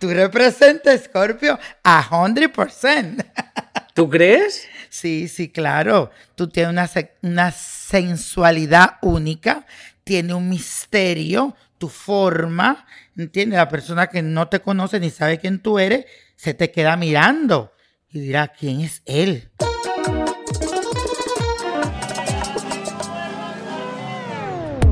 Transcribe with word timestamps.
Tú 0.00 0.08
representas, 0.08 1.02
Scorpio, 1.04 1.58
a 1.84 2.02
100%. 2.08 3.22
¿Tú 3.94 4.08
crees? 4.08 4.66
Sí, 4.88 5.28
sí, 5.28 5.50
claro. 5.50 6.10
Tú 6.34 6.48
tienes 6.48 6.72
una, 6.72 6.88
una 7.20 7.50
sensualidad 7.52 8.96
única, 9.02 9.66
tiene 10.02 10.32
un 10.32 10.48
misterio, 10.48 11.54
tu 11.76 11.90
forma, 11.90 12.86
¿entiendes? 13.14 13.58
La 13.58 13.68
persona 13.68 14.06
que 14.06 14.22
no 14.22 14.48
te 14.48 14.60
conoce 14.60 15.00
ni 15.00 15.10
sabe 15.10 15.38
quién 15.38 15.58
tú 15.58 15.78
eres, 15.78 16.06
se 16.34 16.54
te 16.54 16.70
queda 16.70 16.96
mirando 16.96 17.74
y 18.08 18.20
dirá, 18.20 18.48
¿quién 18.48 18.80
es 18.80 19.02
él? 19.04 19.50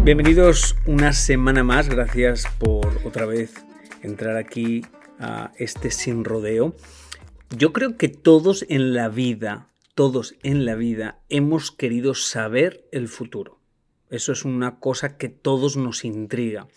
Bienvenidos 0.05 0.77
una 0.84 1.14
semana 1.14 1.64
más, 1.64 1.88
gracias 1.88 2.44
por 2.58 3.00
otra 3.06 3.24
vez 3.24 3.55
entrar 4.02 4.36
aquí 4.36 4.83
a 5.19 5.52
este 5.58 5.91
sin 5.91 6.24
rodeo. 6.24 6.74
Yo 7.56 7.72
creo 7.72 7.97
que 7.97 8.08
todos 8.08 8.64
en 8.69 8.94
la 8.94 9.08
vida, 9.08 9.69
todos 9.94 10.34
en 10.42 10.64
la 10.64 10.74
vida 10.74 11.20
hemos 11.28 11.70
querido 11.70 12.14
saber 12.14 12.86
el 12.92 13.08
futuro. 13.08 13.58
Eso 14.11 14.33
es 14.33 14.44
una 14.44 14.78
cosa 14.78 15.19
que 15.19 15.28
todos 15.28 15.77
nos 15.77 16.05
intriga. 16.05 16.69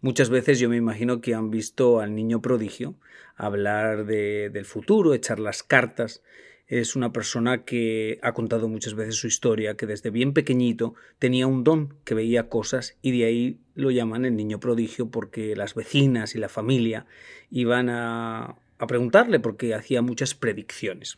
Muchas 0.00 0.30
veces 0.30 0.58
yo 0.58 0.68
me 0.68 0.76
imagino 0.76 1.20
que 1.20 1.34
han 1.34 1.50
visto 1.50 2.00
al 2.00 2.14
niño 2.14 2.40
prodigio 2.40 2.94
hablar 3.36 4.04
del 4.06 4.64
futuro, 4.64 5.14
echar 5.14 5.38
las 5.38 5.62
cartas. 5.62 6.22
Es 6.68 6.96
una 6.96 7.14
persona 7.14 7.64
que 7.64 8.18
ha 8.22 8.34
contado 8.34 8.68
muchas 8.68 8.94
veces 8.94 9.16
su 9.16 9.26
historia, 9.26 9.74
que 9.74 9.86
desde 9.86 10.10
bien 10.10 10.34
pequeñito 10.34 10.94
tenía 11.18 11.46
un 11.46 11.64
don, 11.64 11.94
que 12.04 12.14
veía 12.14 12.50
cosas 12.50 12.98
y 13.00 13.18
de 13.18 13.24
ahí 13.24 13.58
lo 13.74 13.90
llaman 13.90 14.26
el 14.26 14.36
niño 14.36 14.60
prodigio 14.60 15.08
porque 15.08 15.56
las 15.56 15.74
vecinas 15.74 16.34
y 16.34 16.38
la 16.38 16.50
familia 16.50 17.06
iban 17.50 17.88
a, 17.88 18.56
preguntarle 18.86 19.40
porque 19.40 19.74
hacía 19.74 20.02
muchas 20.02 20.34
predicciones. 20.34 21.16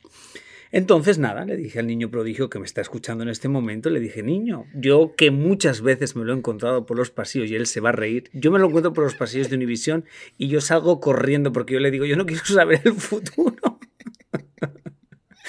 Entonces, 0.70 1.18
nada, 1.18 1.44
le 1.44 1.56
dije 1.56 1.80
al 1.80 1.88
niño 1.88 2.12
prodigio 2.12 2.48
que 2.48 2.60
me 2.60 2.64
está 2.64 2.80
escuchando 2.80 3.24
en 3.24 3.28
este 3.28 3.48
momento, 3.48 3.90
le 3.90 3.98
dije, 3.98 4.22
niño, 4.22 4.66
yo 4.72 5.14
que 5.16 5.32
muchas 5.32 5.82
veces 5.82 6.14
me 6.14 6.24
lo 6.24 6.32
he 6.32 6.36
encontrado 6.36 6.86
por 6.86 6.96
los 6.96 7.10
pasillos 7.10 7.50
y 7.50 7.56
él 7.56 7.66
se 7.66 7.80
va 7.80 7.88
a 7.88 7.92
reír, 7.92 8.30
yo 8.32 8.52
me 8.52 8.60
lo 8.60 8.68
encuentro 8.68 8.92
por 8.92 9.02
los 9.02 9.16
pasillos 9.16 9.50
de 9.50 9.56
Univisión 9.56 10.04
y 10.38 10.46
yo 10.46 10.60
salgo 10.60 11.00
corriendo 11.00 11.52
porque 11.52 11.74
yo 11.74 11.80
le 11.80 11.90
digo, 11.90 12.04
yo 12.04 12.14
no 12.14 12.24
quiero 12.24 12.44
saber 12.44 12.82
el 12.84 12.94
futuro. 12.94 13.79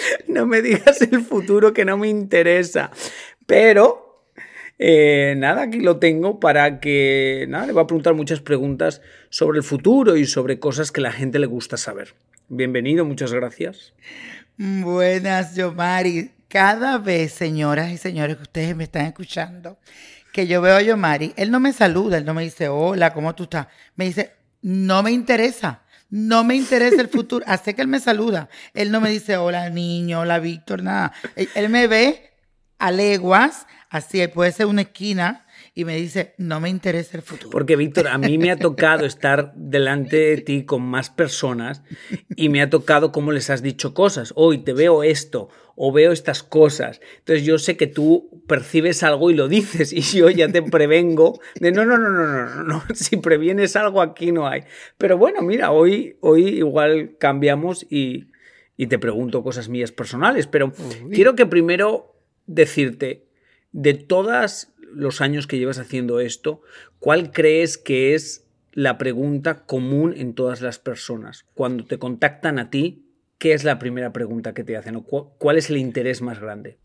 no 0.27 0.45
me 0.45 0.61
digas 0.61 1.01
el 1.01 1.21
futuro 1.21 1.73
que 1.73 1.85
no 1.85 1.97
me 1.97 2.07
interesa. 2.07 2.91
Pero, 3.45 4.25
eh, 4.79 5.35
nada, 5.37 5.63
aquí 5.63 5.79
lo 5.79 5.97
tengo 5.97 6.39
para 6.39 6.79
que, 6.79 7.45
nada, 7.49 7.67
le 7.67 7.73
voy 7.73 7.83
a 7.83 7.87
preguntar 7.87 8.13
muchas 8.13 8.39
preguntas 8.39 9.01
sobre 9.29 9.59
el 9.59 9.63
futuro 9.63 10.15
y 10.15 10.25
sobre 10.25 10.59
cosas 10.59 10.91
que 10.91 11.01
la 11.01 11.11
gente 11.11 11.39
le 11.39 11.47
gusta 11.47 11.77
saber. 11.77 12.13
Bienvenido, 12.47 13.05
muchas 13.05 13.33
gracias. 13.33 13.93
Buenas, 14.57 15.55
Yomari. 15.55 16.31
Cada 16.47 16.97
vez, 16.97 17.31
señoras 17.31 17.91
y 17.91 17.97
señores, 17.97 18.35
que 18.35 18.43
ustedes 18.43 18.75
me 18.75 18.83
están 18.83 19.05
escuchando, 19.05 19.77
que 20.33 20.47
yo 20.47 20.61
veo 20.61 20.75
a 20.75 20.81
Yomari, 20.81 21.33
él 21.37 21.49
no 21.49 21.61
me 21.61 21.71
saluda, 21.71 22.17
él 22.17 22.25
no 22.25 22.33
me 22.33 22.43
dice, 22.43 22.67
hola, 22.67 23.13
¿cómo 23.13 23.33
tú 23.35 23.43
estás? 23.43 23.67
Me 23.95 24.05
dice, 24.05 24.33
no 24.61 25.01
me 25.01 25.11
interesa. 25.11 25.83
No 26.11 26.43
me 26.43 26.55
interesa 26.55 27.01
el 27.01 27.07
futuro. 27.07 27.43
Hace 27.47 27.73
que 27.73 27.81
él 27.81 27.87
me 27.87 27.99
saluda. 27.99 28.49
Él 28.73 28.91
no 28.91 29.01
me 29.01 29.09
dice, 29.09 29.37
hola 29.37 29.69
niño, 29.69 30.19
hola 30.19 30.37
Víctor, 30.39 30.83
nada. 30.83 31.13
Él, 31.35 31.49
él 31.55 31.69
me 31.69 31.87
ve 31.87 32.33
a 32.77 32.91
leguas, 32.91 33.65
así, 33.89 34.27
puede 34.27 34.51
ser 34.51 34.65
una 34.65 34.81
esquina, 34.81 35.45
y 35.73 35.85
me 35.85 35.95
dice, 35.95 36.33
no 36.37 36.59
me 36.59 36.69
interesa 36.69 37.17
el 37.17 37.23
futuro. 37.23 37.49
Porque, 37.49 37.75
Víctor, 37.75 38.07
a 38.07 38.17
mí 38.17 38.37
me 38.37 38.51
ha 38.51 38.57
tocado 38.57 39.05
estar 39.05 39.53
delante 39.55 40.17
de 40.17 40.37
ti 40.37 40.65
con 40.65 40.81
más 40.81 41.09
personas 41.09 41.83
y 42.35 42.49
me 42.49 42.61
ha 42.61 42.69
tocado 42.69 43.11
cómo 43.11 43.31
les 43.31 43.49
has 43.49 43.61
dicho 43.61 43.93
cosas. 43.93 44.33
Hoy 44.35 44.59
te 44.59 44.73
veo 44.73 45.03
esto 45.03 45.49
o 45.75 45.91
veo 45.91 46.11
estas 46.11 46.43
cosas. 46.43 47.01
Entonces 47.19 47.45
yo 47.45 47.57
sé 47.57 47.77
que 47.77 47.87
tú 47.87 48.43
percibes 48.47 49.03
algo 49.03 49.31
y 49.31 49.33
lo 49.33 49.47
dices 49.47 49.93
y 49.93 50.01
yo 50.01 50.29
ya 50.29 50.51
te 50.51 50.61
prevengo 50.61 51.39
de 51.59 51.71
no, 51.71 51.85
no, 51.85 51.97
no, 51.97 52.09
no, 52.09 52.25
no, 52.25 52.55
no, 52.55 52.63
no. 52.63 52.83
si 52.93 53.17
previenes 53.17 53.75
algo 53.75 54.01
aquí 54.01 54.31
no 54.31 54.47
hay. 54.47 54.61
Pero 54.97 55.17
bueno, 55.17 55.41
mira, 55.41 55.71
hoy, 55.71 56.17
hoy 56.21 56.47
igual 56.49 57.15
cambiamos 57.17 57.85
y, 57.89 58.31
y 58.77 58.87
te 58.87 58.99
pregunto 58.99 59.43
cosas 59.43 59.69
mías 59.69 59.91
personales, 59.91 60.47
pero 60.47 60.73
Uy. 61.05 61.11
quiero 61.11 61.35
que 61.35 61.45
primero 61.45 62.15
decirte, 62.45 63.25
de 63.71 63.93
todas 63.93 64.70
los 64.93 65.21
años 65.21 65.47
que 65.47 65.57
llevas 65.57 65.79
haciendo 65.79 66.19
esto, 66.19 66.61
¿cuál 66.99 67.31
crees 67.31 67.77
que 67.77 68.13
es 68.13 68.47
la 68.71 68.97
pregunta 68.97 69.65
común 69.65 70.13
en 70.15 70.33
todas 70.33 70.61
las 70.61 70.79
personas? 70.79 71.45
Cuando 71.53 71.85
te 71.85 71.99
contactan 71.99 72.59
a 72.59 72.69
ti, 72.69 73.05
¿qué 73.37 73.53
es 73.53 73.63
la 73.63 73.79
primera 73.79 74.13
pregunta 74.13 74.53
que 74.53 74.63
te 74.63 74.77
hacen? 74.77 74.95
¿O 74.95 75.03
¿Cuál 75.03 75.57
es 75.57 75.69
el 75.69 75.77
interés 75.77 76.21
más 76.21 76.39
grande? 76.39 76.79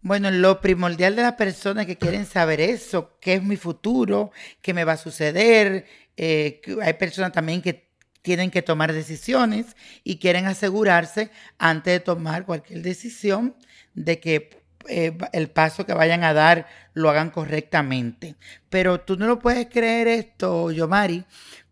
Bueno, 0.00 0.30
lo 0.30 0.60
primordial 0.60 1.16
de 1.16 1.22
las 1.22 1.32
personas 1.32 1.86
que 1.86 1.96
quieren 1.96 2.26
saber 2.26 2.60
eso, 2.60 3.16
qué 3.22 3.34
es 3.34 3.42
mi 3.42 3.56
futuro, 3.56 4.32
qué 4.60 4.74
me 4.74 4.84
va 4.84 4.92
a 4.92 4.96
suceder. 4.98 5.86
Eh, 6.18 6.60
hay 6.82 6.92
personas 6.92 7.32
también 7.32 7.62
que 7.62 7.88
tienen 8.20 8.50
que 8.50 8.60
tomar 8.60 8.92
decisiones 8.92 9.76
y 10.02 10.18
quieren 10.18 10.44
asegurarse 10.44 11.30
antes 11.58 11.94
de 11.94 12.00
tomar 12.00 12.44
cualquier 12.44 12.82
decisión 12.82 13.56
de 13.94 14.20
que 14.20 14.63
eh, 14.88 15.16
el 15.32 15.50
paso 15.50 15.86
que 15.86 15.94
vayan 15.94 16.24
a 16.24 16.32
dar 16.32 16.66
lo 16.92 17.10
hagan 17.10 17.30
correctamente. 17.30 18.36
Pero 18.70 19.00
tú 19.00 19.16
no 19.16 19.26
lo 19.26 19.38
puedes 19.38 19.68
creer 19.68 20.08
esto, 20.08 20.70
Yomari, 20.70 21.24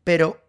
pero 0.05 0.41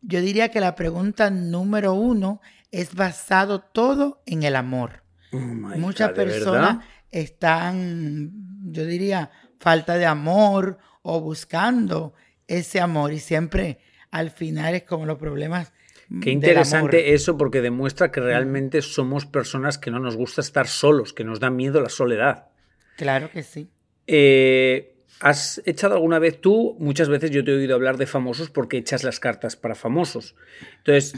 yo 0.00 0.20
diría 0.20 0.50
que 0.50 0.60
la 0.60 0.74
pregunta 0.74 1.30
número 1.30 1.94
uno 1.94 2.40
es 2.70 2.94
basado 2.94 3.60
todo 3.60 4.22
en 4.26 4.42
el 4.42 4.56
amor. 4.56 5.02
Oh 5.32 5.38
Muchas 5.38 6.10
God, 6.10 6.16
personas 6.16 6.84
están, 7.10 8.32
yo 8.64 8.84
diría, 8.84 9.30
falta 9.58 9.96
de 9.96 10.06
amor 10.06 10.78
o 11.02 11.20
buscando 11.20 12.14
ese 12.46 12.80
amor 12.80 13.12
y 13.12 13.20
siempre 13.20 13.78
al 14.10 14.30
final 14.30 14.74
es 14.74 14.84
como 14.84 15.06
los 15.06 15.18
problemas 15.18 15.72
Qué 16.20 16.30
interesante 16.30 17.14
eso 17.14 17.36
porque 17.36 17.60
demuestra 17.60 18.10
que 18.10 18.20
realmente 18.20 18.82
somos 18.82 19.26
personas 19.26 19.78
que 19.78 19.90
no 19.90 19.98
nos 19.98 20.16
gusta 20.16 20.40
estar 20.40 20.66
solos, 20.66 21.12
que 21.12 21.24
nos 21.24 21.40
da 21.40 21.50
miedo 21.50 21.80
la 21.80 21.88
soledad. 21.88 22.48
Claro 22.96 23.30
que 23.30 23.42
sí. 23.42 23.68
Eh, 24.06 24.94
¿Has 25.20 25.62
echado 25.64 25.94
alguna 25.94 26.18
vez 26.18 26.40
tú? 26.40 26.76
Muchas 26.78 27.08
veces 27.08 27.30
yo 27.30 27.44
te 27.44 27.52
he 27.52 27.54
oído 27.54 27.74
hablar 27.74 27.96
de 27.96 28.06
famosos 28.06 28.50
porque 28.50 28.76
echas 28.78 29.04
las 29.04 29.20
cartas 29.20 29.56
para 29.56 29.74
famosos. 29.74 30.34
Entonces, 30.78 31.14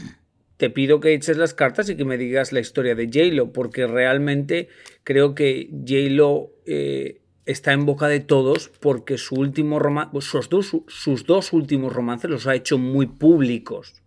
te 0.57 0.69
pido 0.69 0.99
que 0.99 1.13
eches 1.13 1.37
las 1.37 1.53
cartas 1.53 1.89
y 1.89 1.95
que 1.95 2.05
me 2.05 2.17
digas 2.17 2.51
la 2.51 2.59
historia 2.59 2.95
de 2.95 3.05
J-Lo, 3.05 3.53
porque 3.53 3.87
realmente 3.87 4.69
creo 5.03 5.35
que 5.35 5.69
J-Lo 5.71 6.51
eh, 6.65 7.21
está 7.45 7.73
en 7.73 7.85
boca 7.85 8.07
de 8.07 8.19
todos 8.19 8.69
porque 8.79 9.17
su 9.17 9.35
último 9.35 9.79
sus, 10.21 10.49
dos, 10.49 10.75
sus 10.87 11.25
dos 11.25 11.53
últimos 11.53 11.93
romances 11.93 12.29
los 12.29 12.47
ha 12.47 12.55
hecho 12.55 12.77
muy 12.77 13.07
públicos. 13.07 14.01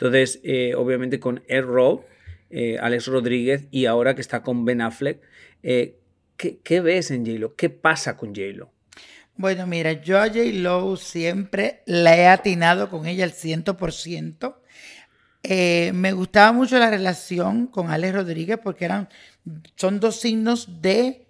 Entonces, 0.00 0.40
eh, 0.44 0.74
obviamente 0.74 1.20
con 1.20 1.42
Ed 1.46 1.62
Rowe, 1.64 2.06
eh, 2.48 2.78
Alex 2.80 3.06
Rodríguez 3.06 3.66
y 3.70 3.84
ahora 3.84 4.14
que 4.14 4.22
está 4.22 4.42
con 4.42 4.64
Ben 4.64 4.80
Affleck, 4.80 5.20
eh, 5.62 5.98
¿qué, 6.38 6.58
¿qué, 6.64 6.80
ves 6.80 7.10
en 7.10 7.26
J-Lo? 7.26 7.54
¿Qué 7.54 7.68
pasa 7.68 8.16
con 8.16 8.30
J-Lo? 8.30 8.72
Bueno, 9.36 9.66
mira, 9.66 9.92
yo 9.92 10.18
a 10.18 10.28
J. 10.28 10.40
Lowe 10.54 10.96
siempre 10.96 11.82
la 11.84 12.16
he 12.16 12.26
atinado 12.26 12.88
con 12.88 13.06
ella 13.06 13.24
al 13.24 13.32
100%. 13.32 14.54
Eh, 15.42 15.92
me 15.94 16.12
gustaba 16.12 16.52
mucho 16.52 16.78
la 16.78 16.88
relación 16.88 17.66
con 17.66 17.90
Alex 17.90 18.14
Rodríguez 18.14 18.58
porque 18.62 18.86
eran, 18.86 19.10
son 19.76 20.00
dos 20.00 20.18
signos 20.18 20.80
de 20.80 21.26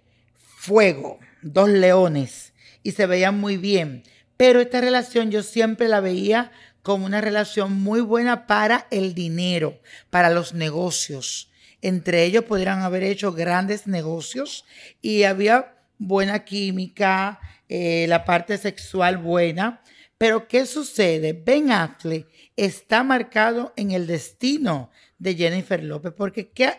fuego, 0.55 1.19
dos 1.41 1.67
leones, 1.67 2.53
y 2.83 2.91
se 2.91 3.05
veían 3.05 3.37
muy 3.37 3.57
bien. 3.57 4.03
Pero 4.37 4.61
esta 4.61 4.79
relación 4.79 5.29
yo 5.29 5.43
siempre 5.43 5.89
la 5.89 5.99
veía 5.99 6.53
como 6.81 7.05
una 7.05 7.21
relación 7.21 7.73
muy 7.73 8.01
buena 8.01 8.47
para 8.47 8.87
el 8.91 9.13
dinero, 9.13 9.79
para 10.09 10.29
los 10.29 10.53
negocios. 10.53 11.51
Entre 11.81 12.23
ellos 12.23 12.45
podrían 12.45 12.81
haber 12.81 13.03
hecho 13.03 13.33
grandes 13.33 13.87
negocios 13.87 14.65
y 15.01 15.23
había 15.23 15.75
buena 15.97 16.43
química, 16.45 17.39
eh, 17.69 18.05
la 18.07 18.25
parte 18.25 18.57
sexual 18.57 19.17
buena. 19.17 19.81
Pero 20.17 20.47
¿qué 20.47 20.65
sucede? 20.65 21.33
Ben 21.33 21.71
Affleck 21.71 22.27
está 22.55 23.03
marcado 23.03 23.73
en 23.75 23.91
el 23.91 24.05
destino 24.05 24.91
de 25.17 25.35
Jennifer 25.35 25.83
López, 25.83 26.13
porque 26.15 26.49
¿qué, 26.49 26.73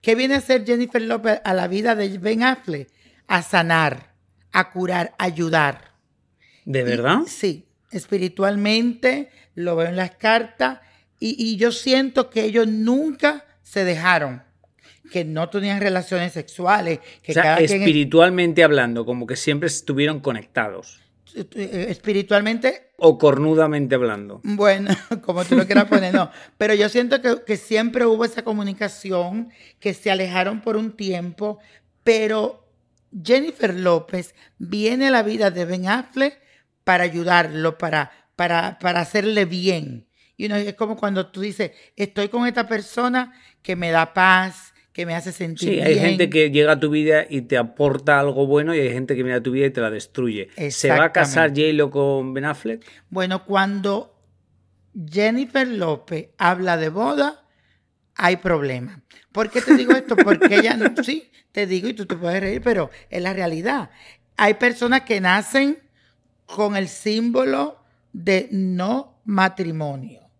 qué 0.00 0.14
viene 0.14 0.34
a 0.34 0.38
hacer 0.38 0.64
Jennifer 0.64 1.02
López 1.02 1.40
a 1.44 1.54
la 1.54 1.66
vida 1.66 1.96
de 1.96 2.18
Ben 2.18 2.44
Affleck? 2.44 2.88
A 3.26 3.42
sanar, 3.42 4.14
a 4.52 4.70
curar, 4.70 5.14
a 5.18 5.24
ayudar. 5.24 5.96
¿De 6.64 6.84
verdad? 6.84 7.20
sí, 7.26 7.65
espiritualmente, 7.96 9.30
lo 9.54 9.76
veo 9.76 9.88
en 9.88 9.96
las 9.96 10.12
cartas, 10.12 10.80
y, 11.18 11.34
y 11.42 11.56
yo 11.56 11.72
siento 11.72 12.30
que 12.30 12.44
ellos 12.44 12.66
nunca 12.68 13.44
se 13.62 13.84
dejaron 13.84 14.42
que 15.10 15.24
no 15.24 15.48
tenían 15.50 15.80
relaciones 15.80 16.32
sexuales. 16.32 16.98
Que 17.22 17.32
o 17.32 17.34
sea, 17.34 17.42
cada 17.42 17.56
quien- 17.58 17.80
espiritualmente 17.80 18.64
hablando, 18.64 19.04
como 19.06 19.26
que 19.26 19.36
siempre 19.36 19.68
estuvieron 19.68 20.20
conectados. 20.20 21.00
eh, 21.34 21.86
espiritualmente, 21.90 22.90
O 22.98 23.16
cornudamente 23.18 23.94
hablando. 23.94 24.40
bueno, 24.42 24.90
como 25.22 25.44
tú 25.44 25.54
lo 25.56 25.64
quieras 25.66 25.84
poner, 25.84 26.12
no. 26.14 26.30
Pero 26.58 26.74
yo 26.74 26.88
siento 26.88 27.20
que, 27.22 27.36
que 27.46 27.56
siempre 27.56 28.04
hubo 28.06 28.24
esa 28.24 28.42
comunicación, 28.42 29.50
que 29.80 29.94
se 29.94 30.10
alejaron 30.10 30.60
por 30.60 30.76
un 30.76 30.96
tiempo, 30.96 31.58
pero 32.02 32.66
Jennifer 33.24 33.74
López 33.74 34.34
viene 34.58 35.06
a 35.08 35.10
la 35.10 35.22
vida 35.22 35.50
de 35.50 35.64
Ben 35.66 35.86
Affleck 35.88 36.38
para 36.86 37.02
ayudarlo, 37.02 37.78
para, 37.78 38.12
para, 38.36 38.78
para 38.78 39.00
hacerle 39.00 39.44
bien. 39.44 40.06
Y 40.36 40.46
uno, 40.46 40.54
es 40.54 40.74
como 40.74 40.96
cuando 40.96 41.26
tú 41.32 41.40
dices, 41.40 41.72
estoy 41.96 42.28
con 42.28 42.46
esta 42.46 42.68
persona 42.68 43.32
que 43.60 43.74
me 43.74 43.90
da 43.90 44.14
paz, 44.14 44.72
que 44.92 45.04
me 45.04 45.12
hace 45.16 45.32
sentir 45.32 45.68
Sí, 45.68 45.74
bien. 45.74 45.86
hay 45.88 45.98
gente 45.98 46.30
que 46.30 46.52
llega 46.52 46.74
a 46.74 46.78
tu 46.78 46.88
vida 46.90 47.26
y 47.28 47.42
te 47.42 47.56
aporta 47.58 48.20
algo 48.20 48.46
bueno 48.46 48.72
y 48.72 48.78
hay 48.78 48.92
gente 48.92 49.16
que 49.16 49.24
viene 49.24 49.38
a 49.38 49.42
tu 49.42 49.50
vida 49.50 49.66
y 49.66 49.70
te 49.70 49.80
la 49.80 49.90
destruye. 49.90 50.48
¿Se 50.70 50.90
va 50.90 51.06
a 51.06 51.12
casar. 51.12 51.50
J-Lo 51.50 51.90
con 51.90 52.32
Ben 52.32 52.44
Affleck? 52.44 52.86
Bueno, 53.10 53.44
cuando 53.44 54.22
Jennifer 55.10 55.66
López 55.66 56.28
habla 56.38 56.76
de 56.76 56.88
boda, 56.88 57.44
hay 58.14 58.36
problema. 58.36 59.02
¿Por 59.32 59.50
qué 59.50 59.60
te 59.60 59.76
digo 59.76 59.90
esto? 59.92 60.14
Porque 60.14 60.54
ella 60.54 60.76
no, 60.76 61.02
sí, 61.02 61.32
te 61.50 61.66
digo 61.66 61.88
y 61.88 61.94
tú 61.94 62.06
te 62.06 62.14
puedes 62.14 62.40
reír, 62.40 62.62
pero 62.62 62.90
es 63.10 63.20
la 63.20 63.32
realidad. 63.32 63.90
Hay 64.36 64.54
personas 64.54 65.00
que 65.00 65.20
nacen 65.20 65.78
con 66.46 66.76
el 66.76 66.88
símbolo 66.88 67.82
de 68.12 68.48
no 68.50 69.20
matrimonio, 69.24 70.30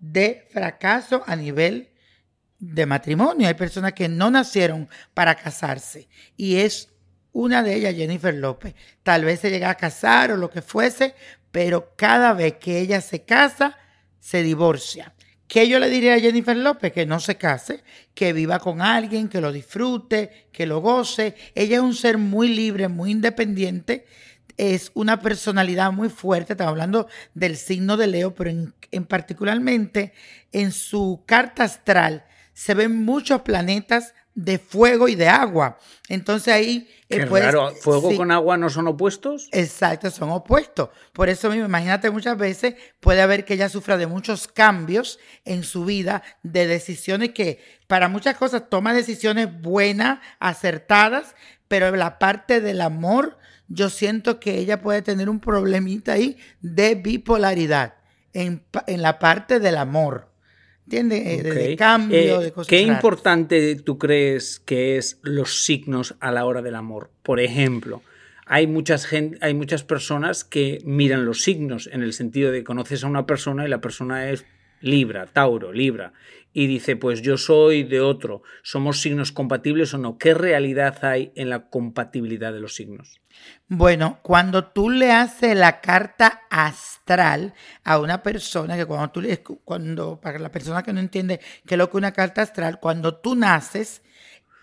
de 0.00 0.46
fracaso 0.50 1.22
a 1.26 1.36
nivel 1.36 1.90
de 2.58 2.86
matrimonio. 2.86 3.46
Hay 3.46 3.54
personas 3.54 3.92
que 3.92 4.08
no 4.08 4.30
nacieron 4.30 4.88
para 5.14 5.34
casarse 5.34 6.08
y 6.36 6.56
es 6.56 6.88
una 7.32 7.62
de 7.62 7.74
ellas 7.74 7.94
Jennifer 7.94 8.34
López. 8.34 8.74
Tal 9.02 9.24
vez 9.24 9.40
se 9.40 9.50
llega 9.50 9.70
a 9.70 9.76
casar 9.76 10.32
o 10.32 10.36
lo 10.36 10.50
que 10.50 10.62
fuese, 10.62 11.14
pero 11.50 11.94
cada 11.96 12.32
vez 12.32 12.54
que 12.54 12.80
ella 12.80 13.00
se 13.00 13.22
casa, 13.22 13.76
se 14.18 14.42
divorcia. 14.42 15.14
¿Qué 15.46 15.68
yo 15.68 15.80
le 15.80 15.90
diría 15.90 16.14
a 16.14 16.20
Jennifer 16.20 16.56
López? 16.56 16.92
Que 16.92 17.06
no 17.06 17.18
se 17.18 17.36
case, 17.36 17.82
que 18.14 18.32
viva 18.32 18.60
con 18.60 18.80
alguien, 18.80 19.28
que 19.28 19.40
lo 19.40 19.50
disfrute, 19.50 20.48
que 20.52 20.64
lo 20.64 20.80
goce. 20.80 21.34
Ella 21.56 21.78
es 21.78 21.82
un 21.82 21.94
ser 21.94 22.18
muy 22.18 22.48
libre, 22.48 22.86
muy 22.86 23.10
independiente. 23.10 24.06
Es 24.56 24.90
una 24.94 25.20
personalidad 25.20 25.92
muy 25.92 26.08
fuerte. 26.08 26.52
Estamos 26.54 26.72
hablando 26.72 27.08
del 27.34 27.56
signo 27.56 27.96
de 27.96 28.06
Leo, 28.06 28.34
pero 28.34 28.50
en, 28.50 28.74
en 28.90 29.04
particularmente 29.04 30.12
en 30.52 30.72
su 30.72 31.22
carta 31.26 31.64
astral 31.64 32.24
se 32.52 32.74
ven 32.74 33.04
muchos 33.04 33.42
planetas 33.42 34.14
de 34.34 34.58
fuego 34.58 35.08
y 35.08 35.16
de 35.16 35.28
agua. 35.28 35.78
Entonces 36.08 36.54
ahí... 36.54 36.88
eh, 37.08 37.18
Qué 37.18 37.26
raro. 37.26 37.74
¿Fuego 37.74 38.10
sí. 38.10 38.16
con 38.16 38.30
agua 38.30 38.56
no 38.56 38.70
son 38.70 38.86
opuestos? 38.86 39.48
Exacto, 39.50 40.10
son 40.10 40.30
opuestos. 40.30 40.90
Por 41.12 41.28
eso 41.28 41.50
mismo, 41.50 41.64
imagínate 41.66 42.10
muchas 42.10 42.38
veces 42.38 42.74
puede 43.00 43.22
haber 43.22 43.44
que 43.44 43.54
ella 43.54 43.68
sufra 43.68 43.96
de 43.96 44.06
muchos 44.06 44.46
cambios 44.46 45.18
en 45.44 45.64
su 45.64 45.84
vida, 45.84 46.22
de 46.42 46.66
decisiones 46.68 47.30
que 47.30 47.62
para 47.86 48.08
muchas 48.08 48.36
cosas 48.36 48.70
toma 48.70 48.94
decisiones 48.94 49.48
buenas, 49.60 50.20
acertadas, 50.38 51.34
pero 51.66 51.94
la 51.96 52.18
parte 52.18 52.60
del 52.60 52.80
amor, 52.82 53.36
yo 53.70 53.88
siento 53.88 54.38
que 54.40 54.58
ella 54.58 54.82
puede 54.82 55.00
tener 55.00 55.30
un 55.30 55.40
problemita 55.40 56.12
ahí 56.12 56.36
de 56.60 56.96
bipolaridad 56.96 57.94
en, 58.34 58.62
en 58.86 59.00
la 59.00 59.18
parte 59.18 59.58
del 59.60 59.76
amor. 59.78 60.28
¿Entiendes? 60.84 61.22
Eh, 61.24 61.42
de- 61.44 61.76
cambio, 61.76 62.18
Eh, 62.40 62.44
de 62.46 62.52
cosas 62.52 62.66
¿Qué 62.68 62.82
raras. 62.82 62.96
importante 62.96 63.76
tú 63.76 63.96
crees 63.96 64.58
que 64.60 64.96
es 64.98 65.18
los 65.22 65.64
signos 65.64 66.16
a 66.20 66.32
la 66.32 66.44
hora 66.44 66.62
del 66.62 66.74
amor? 66.74 67.10
Por 67.22 67.38
ejemplo, 67.38 68.02
hay 68.44 68.66
muchas, 68.66 69.06
hay 69.40 69.54
muchas 69.54 69.84
personas 69.84 70.42
que 70.42 70.78
miran 70.84 71.24
los 71.24 71.42
signos 71.44 71.88
en 71.92 72.02
el 72.02 72.12
sentido 72.12 72.50
de 72.50 72.64
conoces 72.64 73.04
a 73.04 73.06
una 73.06 73.24
persona 73.24 73.64
y 73.64 73.68
la 73.70 73.80
persona 73.80 74.30
es 74.30 74.44
Libra, 74.80 75.26
Tauro, 75.26 75.72
Libra, 75.72 76.12
y 76.52 76.66
dice, 76.66 76.96
pues 76.96 77.22
yo 77.22 77.36
soy 77.36 77.84
de 77.84 78.00
otro, 78.00 78.42
¿somos 78.62 79.00
signos 79.00 79.30
compatibles 79.30 79.94
o 79.94 79.98
no? 79.98 80.18
¿Qué 80.18 80.34
realidad 80.34 81.04
hay 81.04 81.32
en 81.36 81.48
la 81.48 81.68
compatibilidad 81.68 82.52
de 82.52 82.60
los 82.60 82.74
signos? 82.74 83.20
Bueno, 83.68 84.18
cuando 84.22 84.64
tú 84.64 84.90
le 84.90 85.12
haces 85.12 85.56
la 85.56 85.80
carta 85.80 86.42
astral 86.50 87.54
a 87.84 88.00
una 88.00 88.22
persona, 88.22 88.76
que 88.76 88.84
cuando 88.84 89.10
tú 89.10 89.20
le, 89.20 89.42
cuando, 89.42 90.20
para 90.20 90.38
la 90.38 90.50
persona 90.50 90.82
que 90.82 90.92
no 90.92 91.00
entiende 91.00 91.40
qué 91.66 91.74
es 91.74 91.78
lo 91.78 91.88
que 91.88 91.96
una 91.96 92.12
carta 92.12 92.42
astral, 92.42 92.80
cuando 92.80 93.16
tú 93.16 93.36
naces, 93.36 94.02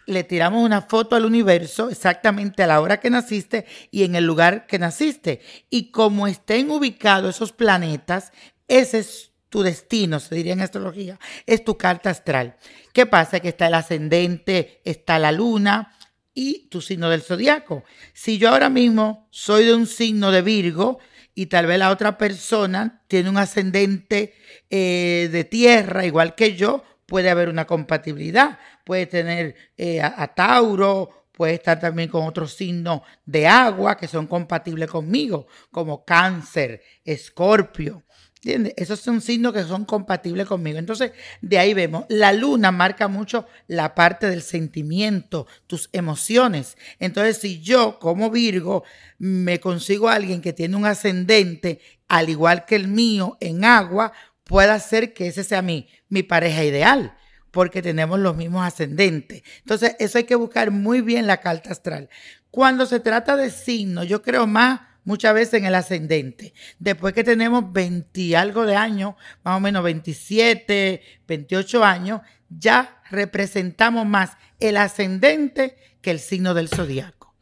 le 0.08 0.24
tiramos 0.24 0.64
una 0.64 0.82
foto 0.82 1.16
al 1.16 1.26
universo 1.26 1.90
exactamente 1.90 2.64
a 2.64 2.68
la 2.68 2.82
hora 2.82 3.00
que 3.00 3.10
naciste 3.10 3.66
y 3.92 4.04
en 4.04 4.16
el 4.16 4.26
lugar 4.26 4.66
que 4.66 4.80
naciste. 4.80 5.42
Y 5.70 5.92
como 5.92 6.28
estén 6.28 6.72
ubicados 6.72 7.36
esos 7.36 7.52
planetas, 7.52 8.32
ese 8.68 9.00
es 9.00 9.32
tu 9.50 9.64
destino, 9.64 10.20
se 10.20 10.36
diría 10.36 10.54
en 10.54 10.62
astrología, 10.62 11.20
es 11.46 11.64
tu 11.64 11.78
carta 11.78 12.10
astral. 12.10 12.58
¿Qué 12.94 13.06
pasa? 13.06 13.40
Que 13.40 13.50
está 13.50 13.68
el 13.68 13.74
ascendente, 13.76 14.82
está 14.84 15.20
la 15.20 15.32
luna, 15.32 15.98
y 16.40 16.68
tu 16.70 16.82
signo 16.82 17.10
del 17.10 17.24
zodiaco. 17.24 17.84
Si 18.14 18.38
yo 18.38 18.50
ahora 18.50 18.70
mismo 18.70 19.28
soy 19.32 19.66
de 19.66 19.74
un 19.74 19.88
signo 19.88 20.30
de 20.30 20.44
Virgo 20.44 21.00
y 21.34 21.48
tal 21.48 21.66
vez 21.66 21.80
la 21.80 21.90
otra 21.90 22.16
persona 22.20 23.02
tiene 23.08 23.32
un 23.32 23.38
ascendente 23.38 24.36
eh, 24.70 25.30
de 25.32 25.44
tierra 25.46 26.06
igual 26.06 26.36
que 26.36 26.56
yo, 26.56 26.84
puede 27.08 27.32
haber 27.32 27.50
una 27.50 27.66
compatibilidad. 27.66 28.60
Puede 28.86 29.08
tener 29.08 29.56
eh, 29.78 30.00
a, 30.00 30.28
Tauro, 30.36 31.26
puede 31.32 31.56
estar 31.56 31.80
también 31.80 32.08
con 32.08 32.28
otros 32.28 32.54
signos 32.54 33.02
de 33.26 33.48
agua 33.48 33.98
que 33.98 34.08
son 34.08 34.28
compatibles 34.28 34.92
conmigo, 34.92 35.48
como 35.72 36.06
Cáncer, 36.06 36.84
Escorpio. 37.04 38.04
¿Entiendes? 38.38 38.74
Esos 38.78 39.00
son 39.00 39.22
signos 39.22 39.54
que 39.54 39.64
son 39.64 39.86
compatibles 39.86 40.46
conmigo. 40.46 40.78
Entonces, 40.78 41.12
de 41.42 41.58
ahí 41.58 41.74
vemos, 41.74 42.06
la 42.08 42.34
luna 42.34 42.72
marca 42.72 43.08
mucho 43.08 43.48
la 43.68 43.96
parte 43.96 44.30
del 44.30 44.44
sentimiento, 44.44 45.48
tus 45.66 45.90
emociones. 45.92 46.78
Entonces, 47.00 47.38
si 47.38 47.62
yo 47.62 47.98
como 48.00 48.30
Virgo 48.30 48.84
me 49.18 49.60
consigo 49.60 50.08
a 50.08 50.14
alguien 50.14 50.42
que 50.42 50.54
tiene 50.54 50.76
un 50.76 50.86
ascendente 50.86 51.80
al 52.08 52.30
igual 52.30 52.66
que 52.66 52.76
el 52.76 52.88
mío 52.88 53.38
en 53.40 53.66
agua, 53.66 54.14
puede 54.44 54.80
ser 54.80 55.14
que 55.14 55.28
ese 55.28 55.44
sea 55.44 55.62
mi, 55.62 55.88
mi 56.10 56.24
pareja 56.24 56.64
ideal 56.64 57.18
porque 57.50 57.82
tenemos 57.82 58.20
los 58.20 58.36
mismos 58.36 58.66
ascendentes. 58.66 59.42
Entonces, 59.60 59.96
eso 59.98 60.20
hay 60.20 60.26
que 60.26 60.36
buscar 60.36 60.70
muy 60.70 61.02
bien 61.02 61.26
la 61.26 61.38
carta 61.38 61.72
astral. 61.72 62.08
Cuando 62.52 62.86
se 62.86 63.00
trata 63.00 63.36
de 63.36 63.50
signos, 63.50 64.08
yo 64.08 64.22
creo 64.22 64.46
más 64.46 64.82
muchas 65.08 65.34
veces 65.34 65.56
en 65.56 65.66
el 65.66 65.74
ascendente. 65.74 66.54
Después 66.78 67.14
que 67.14 67.24
tenemos 67.24 67.72
20 67.72 68.22
y 68.22 68.36
algo 68.36 68.66
de 68.66 68.76
años, 68.76 69.16
más 69.44 69.58
o 69.58 69.60
menos 69.60 69.82
27, 69.84 71.02
28 71.28 71.84
años, 71.84 72.22
ya 72.50 73.02
representamos 73.10 74.06
más 74.06 74.38
el 74.60 74.78
ascendente 74.78 75.78
que 76.02 76.12
el 76.12 76.20
signo 76.20 76.54
del 76.54 76.68
zodiaco. 76.68 77.34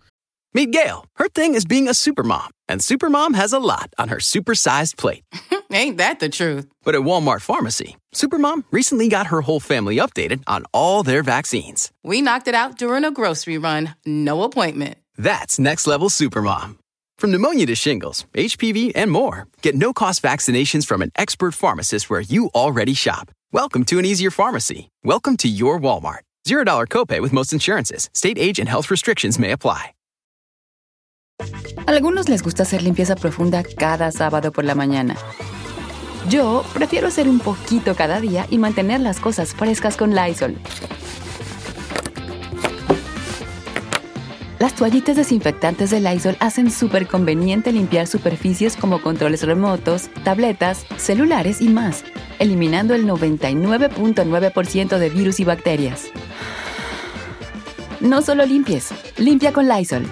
Meet 0.53 0.72
Gail. 0.72 1.05
Her 1.15 1.27
thing 1.27 1.53
is 1.53 1.65
being 1.65 1.89
a 1.89 1.91
supermom, 1.91 2.48
and 2.69 2.79
supermom 2.79 3.36
has 3.36 3.51
a 3.51 3.60
lot 3.60 3.89
on 3.98 4.07
her 4.07 4.19
supersized 4.19 4.95
plate. 4.95 5.25
Ain't 5.74 5.98
that 5.98 6.22
the 6.22 6.29
truth? 6.29 6.67
But 6.86 6.95
at 6.95 7.01
Walmart 7.01 7.41
Pharmacy, 7.41 7.98
Supermom 8.13 8.63
recently 8.72 9.10
got 9.10 9.27
her 9.27 9.41
whole 9.41 9.60
family 9.60 9.98
updated 9.98 10.43
on 10.48 10.63
all 10.72 11.03
their 11.03 11.24
vaccines. 11.24 11.91
We 12.03 12.22
knocked 12.22 12.48
it 12.48 12.55
out 12.55 12.77
during 12.77 13.03
a 13.03 13.12
grocery 13.12 13.57
run, 13.57 13.95
no 14.05 14.43
appointment. 14.43 15.00
That's 15.17 15.60
next 15.60 15.88
level 15.88 16.07
Supermom. 16.07 16.77
From 17.17 17.31
pneumonia 17.31 17.65
to 17.67 17.75
shingles, 17.75 18.25
HPV, 18.34 18.91
and 18.93 19.10
more, 19.10 19.48
get 19.62 19.74
no 19.74 19.93
cost 19.93 20.22
vaccinations 20.22 20.86
from 20.86 21.01
an 21.01 21.12
expert 21.15 21.53
pharmacist 21.53 22.10
where 22.10 22.19
you 22.19 22.50
already 22.53 22.93
shop. 22.93 23.31
Welcome 23.53 23.86
to 23.86 24.00
an 24.00 24.05
easier 24.05 24.29
pharmacy. 24.29 24.89
Welcome 25.01 25.38
to 25.38 25.48
your 25.48 25.79
Walmart. 25.79 26.24
$0 26.45 26.88
copay 26.89 27.22
with 27.22 27.31
most 27.31 27.53
insurances. 27.53 28.10
State 28.13 28.38
age 28.38 28.60
and 28.60 28.67
health 28.67 28.91
restrictions 28.91 29.39
may 29.39 29.51
apply. 29.51 29.93
Algunos 31.88 32.27
les 32.27 32.41
gusta 32.41 32.63
hacer 32.63 32.81
limpieza 32.81 33.15
profunda 33.15 33.63
cada 33.63 34.12
sábado 34.12 34.51
por 34.51 34.65
la 34.65 34.75
mañana. 34.75 35.15
Yo 36.29 36.63
prefiero 36.74 37.07
hacer 37.07 37.29
un 37.29 37.39
poquito 37.39 37.95
cada 37.95 38.19
día 38.19 38.45
y 38.50 38.57
mantener 38.57 39.00
las 39.00 39.22
cosas 39.22 39.53
frescas 39.53 39.95
con 39.95 40.13
Lysol. 40.15 40.57
Las 44.58 44.74
toallitas 44.74 45.18
desinfectantes 45.18 45.90
de 45.90 46.00
Lysol 46.00 46.38
hacen 46.40 46.72
súper 46.72 47.08
conveniente 47.08 47.74
limpiar 47.74 48.08
superficies 48.08 48.78
como 48.78 49.02
controles 49.02 49.44
remotos, 49.44 50.10
tabletas, 50.24 50.86
celulares 50.96 51.60
y 51.60 51.68
más, 51.68 52.06
eliminando 52.40 52.96
el 52.96 53.06
99.9% 53.06 54.98
de 54.98 55.10
virus 55.10 55.42
y 55.42 55.44
bacterias. 55.44 56.10
No 58.00 58.22
solo 58.22 58.46
limpies, 58.46 58.92
limpia 59.18 59.52
con 59.52 59.68
Lysol. 59.68 60.06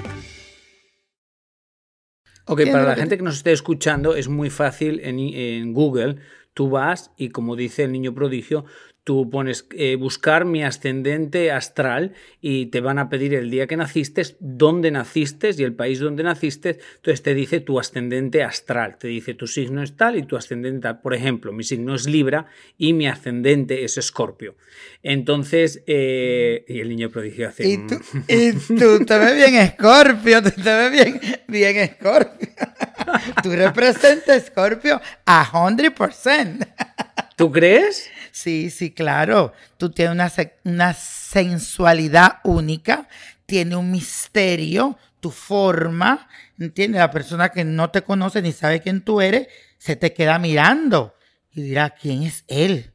Ok, 2.45 2.63
para 2.69 2.83
la 2.83 2.95
gente 2.95 3.15
que 3.15 3.23
nos 3.23 3.37
esté 3.37 3.53
escuchando 3.53 4.13
es 4.13 4.27
muy 4.27 4.49
fácil 4.49 4.99
en, 5.05 5.19
en 5.19 5.71
Google. 5.71 6.17
Tú 6.53 6.69
vas 6.69 7.11
y 7.15 7.29
como 7.29 7.55
dice 7.55 7.83
el 7.85 7.93
niño 7.93 8.13
prodigio, 8.13 8.65
Tú 9.03 9.29
pones 9.29 9.67
eh, 9.71 9.97
buscar 9.97 10.45
mi 10.45 10.63
ascendente 10.63 11.51
astral 11.51 12.13
y 12.39 12.67
te 12.67 12.79
van 12.79 12.99
a 12.99 13.09
pedir 13.09 13.33
el 13.33 13.49
día 13.49 13.67
que 13.67 13.75
naciste, 13.75 14.23
dónde 14.39 14.91
naciste 14.91 15.49
y 15.57 15.63
el 15.63 15.73
país 15.73 15.99
donde 15.99 16.23
naciste. 16.23 16.79
Entonces 16.95 17.21
te 17.21 17.33
dice 17.33 17.59
tu 17.59 17.79
ascendente 17.79 18.43
astral, 18.43 18.97
te 18.97 19.09
dice 19.09 19.33
tu 19.33 19.45
signo 19.47 19.83
es 19.83 19.97
tal 19.97 20.15
y 20.15 20.23
tu 20.23 20.37
ascendente 20.37 20.83
tal. 20.83 21.01
Por 21.01 21.13
ejemplo, 21.13 21.51
mi 21.51 21.63
signo 21.63 21.95
es 21.95 22.07
Libra 22.07 22.45
y 22.77 22.93
mi 22.93 23.07
ascendente 23.07 23.83
es 23.83 23.97
Escorpio. 23.97 24.55
Entonces, 25.01 25.83
eh, 25.85 26.63
y 26.67 26.79
el 26.79 26.87
niño 26.87 27.09
prodigio 27.09 27.49
hace. 27.49 27.67
Y 27.67 27.85
tú, 27.85 27.95
y 28.27 28.53
tú 28.53 29.05
te 29.05 29.17
ves 29.17 29.35
bien 29.35 29.55
Escorpio, 29.55 30.41
tú 30.41 30.51
te 30.51 30.61
ves 30.61 30.91
bien, 30.91 31.19
bien 31.49 31.77
Escorpio. 31.77 32.49
tú 33.43 33.51
representas 33.51 34.43
Escorpio 34.43 35.01
a 35.25 35.45
100%. 35.45 36.92
¿Tú 37.35 37.51
crees? 37.51 38.09
Sí, 38.31 38.69
sí, 38.69 38.91
claro. 38.91 39.53
Tú 39.77 39.91
tienes 39.91 40.13
una, 40.13 40.31
una 40.63 40.93
sensualidad 40.93 42.39
única, 42.43 43.07
tiene 43.45 43.75
un 43.75 43.91
misterio, 43.91 44.97
tu 45.19 45.31
forma, 45.31 46.27
¿entiendes? 46.59 46.99
La 46.99 47.11
persona 47.11 47.49
que 47.49 47.63
no 47.63 47.89
te 47.89 48.01
conoce 48.01 48.41
ni 48.41 48.51
sabe 48.51 48.81
quién 48.81 49.01
tú 49.01 49.21
eres, 49.21 49.47
se 49.77 49.95
te 49.95 50.13
queda 50.13 50.37
mirando 50.39 51.15
y 51.51 51.61
dirá, 51.61 51.91
¿quién 51.91 52.23
es 52.23 52.43
él? 52.47 52.91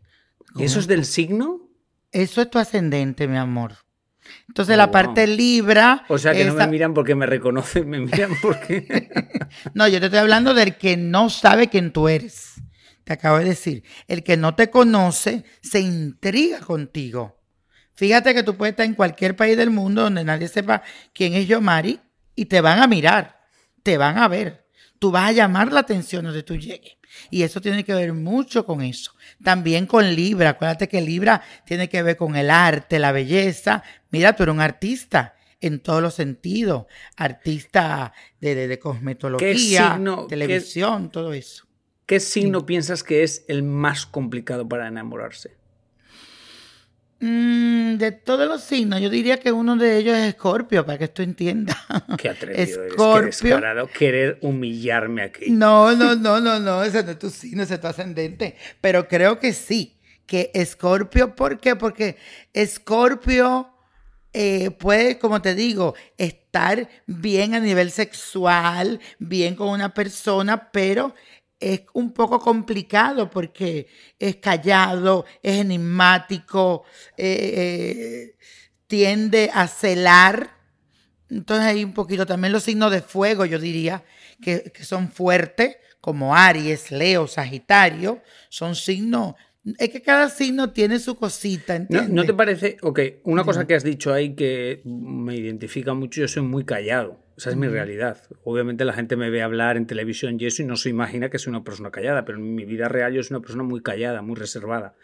¿Y 0.56 0.64
eso 0.64 0.78
es 0.78 0.86
del 0.86 1.04
signo? 1.04 1.60
Eso 2.12 2.40
es 2.42 2.50
tu 2.50 2.58
ascendente, 2.58 3.28
mi 3.28 3.36
amor. 3.36 3.74
Entonces 4.48 4.76
la 4.76 4.86
oh, 4.86 4.90
parte 4.90 5.26
libra. 5.26 6.04
O 6.08 6.18
sea 6.18 6.32
que 6.32 6.44
no 6.44 6.54
me 6.54 6.66
miran 6.66 6.94
porque 6.94 7.14
me 7.14 7.26
reconocen, 7.26 7.88
me 7.88 8.00
miran 8.00 8.32
porque. 8.42 9.08
no, 9.74 9.88
yo 9.88 10.00
te 10.00 10.06
estoy 10.06 10.20
hablando 10.20 10.54
del 10.54 10.76
que 10.76 10.96
no 10.96 11.30
sabe 11.30 11.68
quién 11.68 11.92
tú 11.92 12.08
eres. 12.08 12.57
Te 13.08 13.14
acabo 13.14 13.38
de 13.38 13.46
decir, 13.46 13.84
el 14.06 14.22
que 14.22 14.36
no 14.36 14.54
te 14.54 14.68
conoce 14.68 15.42
se 15.62 15.80
intriga 15.80 16.60
contigo. 16.60 17.40
Fíjate 17.94 18.34
que 18.34 18.42
tú 18.42 18.58
puedes 18.58 18.74
estar 18.74 18.84
en 18.84 18.92
cualquier 18.92 19.34
país 19.34 19.56
del 19.56 19.70
mundo 19.70 20.02
donde 20.02 20.24
nadie 20.24 20.46
sepa 20.46 20.82
quién 21.14 21.32
es 21.32 21.48
Yomari 21.48 22.00
y 22.34 22.44
te 22.44 22.60
van 22.60 22.80
a 22.80 22.86
mirar, 22.86 23.40
te 23.82 23.96
van 23.96 24.18
a 24.18 24.28
ver. 24.28 24.66
Tú 24.98 25.10
vas 25.10 25.30
a 25.30 25.32
llamar 25.32 25.72
la 25.72 25.80
atención 25.80 26.22
donde 26.22 26.42
tú 26.42 26.56
llegues. 26.56 26.98
Y 27.30 27.44
eso 27.44 27.62
tiene 27.62 27.82
que 27.82 27.94
ver 27.94 28.12
mucho 28.12 28.66
con 28.66 28.82
eso. 28.82 29.12
También 29.42 29.86
con 29.86 30.14
Libra. 30.14 30.50
Acuérdate 30.50 30.86
que 30.86 31.00
Libra 31.00 31.40
tiene 31.64 31.88
que 31.88 32.02
ver 32.02 32.18
con 32.18 32.36
el 32.36 32.50
arte, 32.50 32.98
la 32.98 33.12
belleza. 33.12 33.84
Mira, 34.10 34.36
tú 34.36 34.42
eres 34.42 34.54
un 34.54 34.60
artista 34.60 35.34
en 35.62 35.80
todos 35.80 36.02
los 36.02 36.12
sentidos. 36.12 36.84
Artista 37.16 38.12
de, 38.38 38.68
de, 38.68 38.78
cosmetología, 38.78 39.98
televisión, 40.28 41.10
todo 41.10 41.32
eso. 41.32 41.67
¿Qué 42.08 42.20
signo 42.20 42.64
piensas 42.64 43.02
que 43.02 43.22
es 43.22 43.44
el 43.48 43.62
más 43.62 44.06
complicado 44.06 44.66
para 44.66 44.88
enamorarse? 44.88 45.58
Mm, 47.20 47.98
de 47.98 48.12
todos 48.12 48.48
los 48.48 48.62
signos, 48.62 49.02
yo 49.02 49.10
diría 49.10 49.36
que 49.36 49.52
uno 49.52 49.76
de 49.76 49.98
ellos 49.98 50.16
es 50.16 50.28
Escorpio, 50.28 50.86
para 50.86 50.96
que 50.96 51.08
tú 51.08 51.20
entiendas. 51.20 51.76
Qué 52.16 52.30
atrevido 52.30 52.82
Escorpio. 52.82 53.58
eres, 53.58 53.90
querer 53.90 54.38
humillarme 54.40 55.20
aquí. 55.20 55.50
No, 55.50 55.94
no, 55.94 56.14
no, 56.14 56.40
no, 56.40 56.58
no, 56.58 56.82
ese 56.82 57.02
no 57.02 57.10
es 57.10 57.18
tu 57.18 57.28
signo, 57.28 57.62
ese 57.64 57.74
es 57.74 57.80
tu 57.82 57.88
ascendente. 57.88 58.56
Pero 58.80 59.06
creo 59.06 59.38
que 59.38 59.52
sí, 59.52 60.00
que 60.24 60.50
Escorpio, 60.54 61.36
¿por 61.36 61.60
qué? 61.60 61.76
Porque 61.76 62.16
Escorpio 62.54 63.68
eh, 64.32 64.70
puede, 64.70 65.18
como 65.18 65.42
te 65.42 65.54
digo, 65.54 65.94
estar 66.16 66.88
bien 67.06 67.54
a 67.54 67.60
nivel 67.60 67.90
sexual, 67.90 68.98
bien 69.18 69.56
con 69.56 69.68
una 69.68 69.92
persona, 69.92 70.70
pero 70.70 71.14
es 71.60 71.82
un 71.92 72.12
poco 72.12 72.38
complicado 72.38 73.30
porque 73.30 73.88
es 74.18 74.36
callado, 74.36 75.24
es 75.42 75.60
enigmático, 75.60 76.84
eh, 77.16 77.54
eh, 77.56 78.36
tiende 78.86 79.50
a 79.52 79.66
celar. 79.66 80.56
Entonces 81.30 81.66
hay 81.66 81.84
un 81.84 81.92
poquito 81.92 82.26
también 82.26 82.52
los 82.52 82.62
signos 82.62 82.90
de 82.90 83.02
fuego, 83.02 83.44
yo 83.44 83.58
diría, 83.58 84.04
que, 84.40 84.72
son 84.82 85.10
fuertes, 85.10 85.76
como 86.00 86.34
Aries, 86.34 86.90
Leo, 86.90 87.26
Sagitario, 87.26 88.22
son 88.48 88.74
signos 88.76 89.34
es 89.78 89.90
que 89.90 90.02
cada 90.02 90.28
signo 90.28 90.70
tiene 90.70 90.98
su 90.98 91.16
cosita, 91.16 91.76
¿entiendes? 91.76 92.10
¿No, 92.10 92.24
te 92.24 92.34
parece? 92.34 92.76
Ok, 92.82 93.00
una 93.24 93.44
cosa 93.44 93.66
que 93.66 93.74
has 93.74 93.84
dicho 93.84 94.12
ahí 94.12 94.34
que 94.34 94.82
me 94.84 95.36
identifica 95.36 95.94
mucho, 95.94 96.20
yo 96.20 96.28
soy 96.28 96.42
muy 96.42 96.64
callado. 96.64 97.18
Esa 97.36 97.50
es 97.50 97.56
mi 97.56 97.68
realidad. 97.68 98.20
Obviamente 98.42 98.84
la 98.84 98.92
gente 98.92 99.14
me 99.14 99.30
ve 99.30 99.42
hablar 99.42 99.76
en 99.76 99.86
televisión 99.86 100.36
y 100.40 100.46
eso 100.46 100.62
y 100.62 100.64
no 100.64 100.76
se 100.76 100.88
imagina 100.88 101.30
que 101.30 101.38
soy 101.38 101.50
una 101.50 101.62
persona 101.62 101.92
callada, 101.92 102.24
pero 102.24 102.38
en 102.38 102.54
mi 102.54 102.64
vida 102.64 102.88
real 102.88 103.12
yo 103.12 103.22
soy 103.22 103.36
una 103.36 103.42
persona 103.42 103.62
muy 103.62 103.80
callada, 103.80 104.22
muy 104.22 104.34
reservada. 104.34 104.96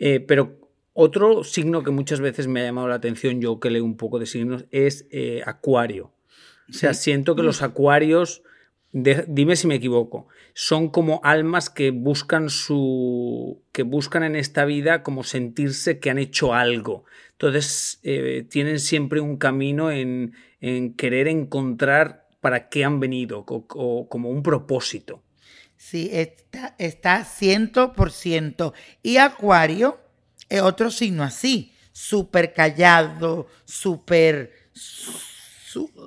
Eh, 0.00 0.18
pero 0.18 0.58
otro 0.92 1.44
signo 1.44 1.84
que 1.84 1.92
muchas 1.92 2.20
veces 2.20 2.48
me 2.48 2.60
ha 2.60 2.64
llamado 2.64 2.88
la 2.88 2.96
atención, 2.96 3.40
yo 3.40 3.60
que 3.60 3.70
leo 3.70 3.84
un 3.84 3.96
poco 3.96 4.18
de 4.18 4.26
signos, 4.26 4.64
es 4.72 5.06
eh, 5.12 5.42
Acuario. 5.46 6.12
O 6.68 6.72
sea, 6.72 6.94
siento 6.94 7.36
que 7.36 7.42
los 7.42 7.62
Acuarios, 7.62 8.42
dime 8.92 9.56
si 9.56 9.66
me 9.66 9.76
equivoco, 9.76 10.28
son 10.52 10.88
como 10.88 11.20
almas 11.24 11.70
que 11.70 11.90
buscan 11.90 12.50
su. 12.50 13.62
que 13.72 13.82
buscan 13.82 14.22
en 14.22 14.36
esta 14.36 14.64
vida 14.64 15.02
como 15.02 15.22
sentirse 15.22 15.98
que 15.98 16.10
han 16.10 16.18
hecho 16.18 16.54
algo. 16.54 17.04
Entonces, 17.32 18.00
eh, 18.02 18.44
tienen 18.48 18.80
siempre 18.80 19.20
un 19.20 19.36
camino 19.36 19.90
en 19.90 20.34
en 20.60 20.94
querer 20.94 21.28
encontrar 21.28 22.28
para 22.40 22.68
qué 22.68 22.84
han 22.84 23.00
venido, 23.00 23.44
o, 23.46 24.08
como 24.08 24.30
un 24.30 24.42
propósito. 24.42 25.22
Sí, 25.76 26.10
está, 26.12 26.74
está 26.78 27.24
100%. 27.24 28.72
Y 29.02 29.16
Acuario 29.16 29.98
es 30.48 30.60
otro 30.60 30.90
signo 30.90 31.22
así, 31.22 31.74
súper 31.92 32.52
callado, 32.52 33.46
súper... 33.64 34.70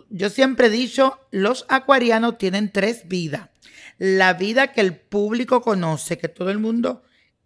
yo 0.10 0.30
siempre 0.30 0.68
he 0.68 0.70
dicho, 0.70 1.20
los 1.32 1.66
acuarianos 1.70 2.38
tienen 2.38 2.72
tres 2.72 3.08
vidas. 3.08 3.50
La 3.98 4.34
vida 4.34 4.72
que 4.72 4.82
el 4.82 4.96
público 4.96 5.62
conoce, 5.62 6.18
que 6.18 6.28
todo 6.28 6.50
el 6.50 6.60
mundo 6.60 7.04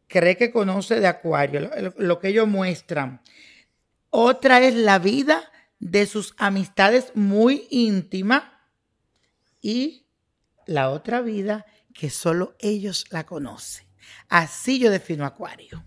cree 0.07 0.37
que 0.37 0.51
conoce 0.51 0.99
de 0.99 1.07
Acuario, 1.07 1.69
lo 1.97 2.19
que 2.19 2.29
ellos 2.29 2.47
muestran. 2.47 3.21
Otra 4.09 4.61
es 4.61 4.73
la 4.73 4.99
vida 4.99 5.51
de 5.79 6.05
sus 6.05 6.33
amistades 6.37 7.11
muy 7.13 7.67
íntimas 7.69 8.43
y 9.61 10.07
la 10.65 10.89
otra 10.89 11.21
vida 11.21 11.65
que 11.93 12.09
solo 12.09 12.55
ellos 12.59 13.05
la 13.09 13.25
conocen. 13.25 13.85
Así 14.29 14.79
yo 14.79 14.89
defino 14.89 15.25
Acuario. 15.25 15.83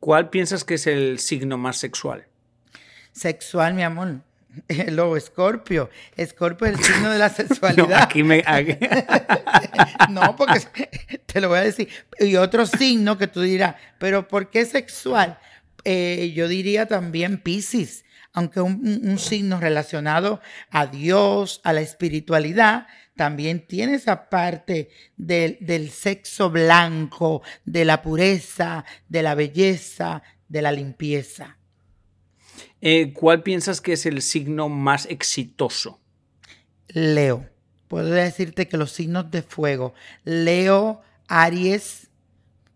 ¿Cuál 0.00 0.30
piensas 0.30 0.64
que 0.64 0.74
es 0.74 0.86
el 0.86 1.18
signo 1.18 1.58
más 1.58 1.76
sexual? 1.76 2.26
Sexual, 3.12 3.74
mi 3.74 3.82
amor. 3.82 4.22
El 4.68 4.96
lobo 4.96 5.16
Escorpio. 5.16 5.90
Escorpio 6.16 6.68
es 6.68 6.78
el 6.78 6.84
signo 6.84 7.10
de 7.10 7.18
la 7.18 7.28
sexualidad. 7.30 7.88
no, 7.88 7.96
aquí 7.96 8.22
me... 8.22 8.42
no, 10.10 10.36
porque 10.36 10.88
te 11.26 11.40
lo 11.40 11.48
voy 11.48 11.58
a 11.58 11.62
decir. 11.62 11.88
Y 12.18 12.36
otro 12.36 12.66
signo 12.66 13.18
que 13.18 13.26
tú 13.26 13.40
dirás, 13.40 13.76
pero 13.98 14.28
¿por 14.28 14.50
qué 14.50 14.64
sexual? 14.64 15.38
Eh, 15.84 16.32
yo 16.34 16.48
diría 16.48 16.86
también 16.86 17.38
Pisces 17.38 18.04
aunque 18.34 18.60
un, 18.60 19.16
signo 19.18 19.60
relacionado 19.60 20.40
a 20.70 20.86
Dios, 20.86 21.60
a 21.62 21.72
la 21.72 21.80
espiritualidad, 21.80 22.88
también 23.16 23.64
tiene 23.64 23.94
esa 23.94 24.28
parte 24.28 24.90
del, 25.16 25.90
sexo 25.90 26.50
blanco, 26.50 27.42
de 27.64 27.84
la 27.84 28.02
pureza, 28.02 28.84
de 29.08 29.22
la 29.22 29.36
belleza, 29.36 30.24
de 30.48 30.62
la 30.62 30.72
limpieza. 30.72 31.58
Eh, 32.80 33.12
¿Cuál 33.12 33.42
piensas 33.42 33.80
que 33.80 33.92
es 33.94 34.06
el 34.06 34.20
signo 34.22 34.68
más 34.68 35.06
exitoso? 35.06 36.00
Leo. 36.88 37.48
puedo 37.88 38.10
decirte 38.10 38.66
que 38.68 38.76
los 38.76 38.90
signos 38.92 39.30
de 39.30 39.42
fuego, 39.42 39.94
Leo, 40.24 41.00
Aries, 41.28 42.08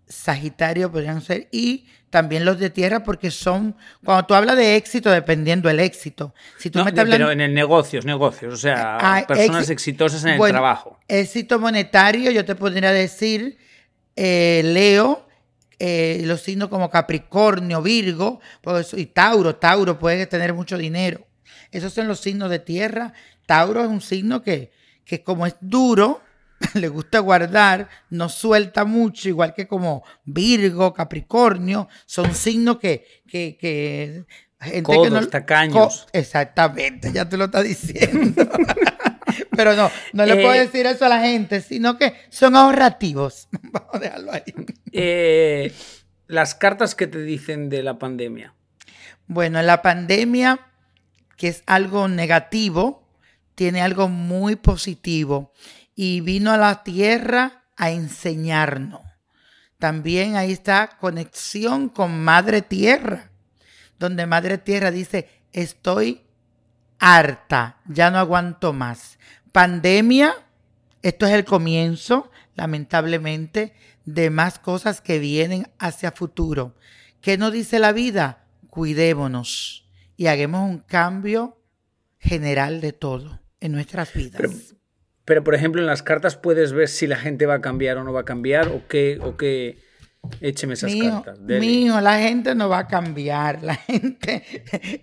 Sagitario 0.06 0.90
podrían 0.90 1.20
ser, 1.20 1.48
y 1.52 1.86
también 2.10 2.44
los 2.46 2.58
de 2.58 2.70
tierra, 2.70 3.04
porque 3.04 3.30
son, 3.30 3.76
cuando 4.04 4.26
tú 4.26 4.34
hablas 4.34 4.56
de 4.56 4.76
éxito, 4.76 5.10
dependiendo 5.10 5.68
del 5.68 5.80
éxito. 5.80 6.34
Si 6.58 6.70
tú 6.70 6.78
No, 6.78 6.84
me 6.86 6.90
estás 6.92 7.06
pero 7.10 7.30
en 7.30 7.40
el 7.42 7.52
negocios, 7.52 8.04
negocios, 8.06 8.54
o 8.54 8.56
sea, 8.56 8.96
Ah, 9.00 9.24
personas 9.26 9.68
exi- 9.68 9.72
exitosas 9.72 10.24
en 10.24 10.30
el 10.40 10.48
trabajo. 10.48 10.98
Éxito 11.08 11.58
monetario, 11.58 12.30
yo 12.30 12.44
te 12.46 12.54
podría 12.54 12.90
decir 12.92 13.58
eh, 14.16 14.62
Leo, 14.64 15.27
eh, 15.78 16.22
los 16.24 16.40
signos 16.42 16.68
como 16.68 16.90
Capricornio, 16.90 17.82
Virgo, 17.82 18.40
eso- 18.78 18.98
y 18.98 19.06
Tauro. 19.06 19.56
Tauro 19.56 19.98
puede 19.98 20.26
tener 20.26 20.54
mucho 20.54 20.76
dinero. 20.78 21.26
Esos 21.70 21.92
son 21.92 22.08
los 22.08 22.20
signos 22.20 22.50
de 22.50 22.58
tierra. 22.58 23.12
Tauro 23.46 23.82
es 23.82 23.88
un 23.88 24.00
signo 24.00 24.42
que, 24.42 24.72
que 25.04 25.22
como 25.22 25.46
es 25.46 25.54
duro, 25.60 26.20
le 26.74 26.88
gusta 26.88 27.20
guardar, 27.20 27.88
no 28.10 28.28
suelta 28.28 28.84
mucho, 28.84 29.28
igual 29.28 29.54
que 29.54 29.68
como 29.68 30.02
Virgo, 30.24 30.92
Capricornio, 30.92 31.88
son 32.06 32.34
signos 32.34 32.78
que, 32.78 33.06
que, 33.28 33.56
que 33.60 34.24
gente 34.60 34.92
que 35.02 35.10
no- 35.10 35.26
tacaños. 35.28 35.74
Co- 36.02 36.08
exactamente, 36.12 37.12
ya 37.12 37.28
te 37.28 37.36
lo 37.36 37.44
está 37.44 37.62
diciendo. 37.62 38.48
Pero 39.56 39.74
no, 39.74 39.90
no 40.12 40.26
le 40.26 40.34
puedo 40.36 40.54
Eh, 40.54 40.60
decir 40.60 40.86
eso 40.86 41.04
a 41.04 41.08
la 41.08 41.20
gente, 41.20 41.60
sino 41.60 41.98
que 41.98 42.14
son 42.30 42.56
ahorrativos. 42.56 43.48
Vamos 43.62 43.94
a 43.94 43.98
dejarlo 43.98 44.32
ahí. 44.32 44.54
Eh, 44.92 45.72
las 46.26 46.54
cartas 46.54 46.94
que 46.94 47.06
te 47.06 47.22
dicen 47.22 47.68
de 47.68 47.82
la 47.82 47.98
pandemia. 47.98 48.54
Bueno, 49.26 49.60
la 49.62 49.82
pandemia, 49.82 50.60
que 51.36 51.48
es 51.48 51.62
algo 51.66 52.08
negativo, 52.08 53.06
tiene 53.54 53.82
algo 53.82 54.08
muy 54.08 54.56
positivo 54.56 55.52
y 55.94 56.20
vino 56.20 56.52
a 56.52 56.56
la 56.56 56.84
tierra 56.84 57.64
a 57.76 57.90
enseñarnos. 57.90 59.00
También 59.78 60.36
ahí 60.36 60.52
está 60.52 60.96
conexión 61.00 61.88
con 61.88 62.22
Madre 62.24 62.62
Tierra, 62.62 63.30
donde 63.98 64.26
Madre 64.26 64.58
Tierra 64.58 64.90
dice, 64.90 65.28
estoy 65.52 66.27
harta, 66.98 67.78
ya 67.86 68.10
no 68.10 68.18
aguanto 68.18 68.72
más. 68.72 69.18
Pandemia, 69.52 70.34
esto 71.02 71.26
es 71.26 71.32
el 71.32 71.44
comienzo, 71.44 72.30
lamentablemente, 72.54 73.74
de 74.04 74.30
más 74.30 74.58
cosas 74.58 75.00
que 75.00 75.18
vienen 75.18 75.68
hacia 75.78 76.12
futuro. 76.12 76.74
¿Qué 77.20 77.36
nos 77.36 77.52
dice 77.52 77.78
la 77.78 77.92
vida? 77.92 78.46
Cuidémonos 78.68 79.88
y 80.16 80.26
hagamos 80.26 80.68
un 80.68 80.78
cambio 80.78 81.60
general 82.18 82.80
de 82.80 82.92
todo 82.92 83.40
en 83.60 83.72
nuestras 83.72 84.12
vidas. 84.12 84.40
Pero, 84.40 84.52
pero, 85.24 85.44
por 85.44 85.54
ejemplo, 85.54 85.80
en 85.80 85.86
las 85.86 86.02
cartas 86.02 86.36
puedes 86.36 86.72
ver 86.72 86.88
si 86.88 87.06
la 87.06 87.16
gente 87.16 87.46
va 87.46 87.54
a 87.54 87.60
cambiar 87.60 87.98
o 87.98 88.04
no 88.04 88.12
va 88.12 88.20
a 88.20 88.24
cambiar 88.24 88.68
o 88.68 88.86
qué, 88.88 89.18
o 89.22 89.36
qué. 89.36 89.78
Écheme 90.40 90.74
esas 90.74 90.92
Mijo, 90.92 91.22
cartas. 91.22 91.46
Dele. 91.46 91.60
mijo, 91.60 92.00
la 92.00 92.18
gente 92.18 92.54
no 92.54 92.68
va 92.68 92.78
a 92.80 92.86
cambiar. 92.86 93.62
La 93.62 93.74
gente 93.76 94.44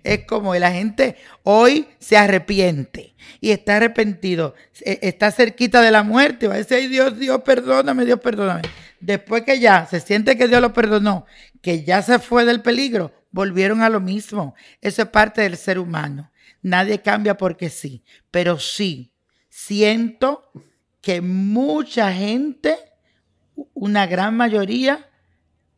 es 0.04 0.24
como 0.26 0.54
la 0.54 0.70
gente 0.70 1.16
hoy 1.42 1.88
se 1.98 2.16
arrepiente 2.16 3.14
y 3.40 3.50
está 3.50 3.76
arrepentido. 3.76 4.54
e- 4.82 4.98
Está 5.02 5.30
cerquita 5.30 5.80
de 5.80 5.90
la 5.90 6.02
muerte. 6.02 6.48
Va 6.48 6.54
a 6.54 6.58
decir, 6.58 6.76
ay 6.76 6.86
Dios, 6.88 7.18
Dios, 7.18 7.40
perdóname, 7.42 8.04
Dios, 8.04 8.20
perdóname. 8.20 8.62
Después 9.00 9.42
que 9.42 9.58
ya 9.58 9.86
se 9.86 10.00
siente 10.00 10.36
que 10.36 10.48
Dios 10.48 10.60
lo 10.60 10.72
perdonó, 10.72 11.26
que 11.60 11.82
ya 11.84 12.02
se 12.02 12.18
fue 12.18 12.44
del 12.44 12.62
peligro, 12.62 13.12
volvieron 13.30 13.82
a 13.82 13.88
lo 13.88 14.00
mismo. 14.00 14.54
Eso 14.80 15.02
es 15.02 15.08
parte 15.08 15.42
del 15.42 15.56
ser 15.56 15.78
humano. 15.78 16.30
Nadie 16.62 17.00
cambia 17.02 17.36
porque 17.36 17.68
sí. 17.68 18.02
Pero 18.30 18.58
sí, 18.58 19.12
siento 19.48 20.50
que 21.00 21.20
mucha 21.20 22.12
gente 22.12 22.76
una 23.74 24.06
gran 24.06 24.36
mayoría 24.36 25.08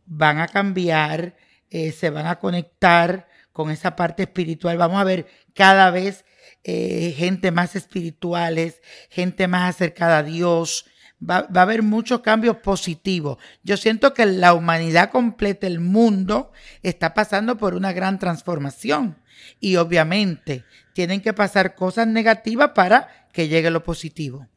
van 0.07 0.39
a 0.41 0.49
cambiar, 0.49 1.37
eh, 1.71 1.93
se 1.93 2.11
van 2.11 2.27
a 2.27 2.39
conectar 2.39 3.29
con 3.53 3.71
esa 3.71 3.97
parte 3.97 4.25
espiritual. 4.25 4.79
Vamos 4.79 5.01
a 5.01 5.05
ver 5.05 5.27
cada 5.55 5.91
vez 5.91 6.25
eh, 6.65 7.15
gente 7.17 7.51
más 7.51 7.77
espirituales, 7.77 8.81
gente 9.11 9.49
más 9.49 9.75
acercada 9.75 10.19
a 10.19 10.23
Dios. 10.23 10.87
Va, 11.21 11.43
va 11.43 11.61
a 11.61 11.65
haber 11.65 11.83
muchos 11.83 12.21
cambios 12.21 12.59
positivos. 12.59 13.39
Yo 13.65 13.77
siento 13.77 14.15
que 14.15 14.25
la 14.27 14.55
humanidad 14.55 15.11
completa, 15.11 15.67
el 15.67 15.81
mundo, 15.81 16.53
está 16.83 17.15
pasando 17.15 17.57
por 17.57 17.75
una 17.75 17.93
gran 17.93 18.19
transformación. 18.19 19.19
Y 19.61 19.77
obviamente 19.77 20.65
tienen 20.95 21.21
que 21.21 21.33
pasar 21.33 21.75
cosas 21.75 22.07
negativas 22.07 22.71
para 22.75 23.27
que 23.33 23.49
llegue 23.49 23.71
lo 23.71 23.83
positivo. 23.83 24.49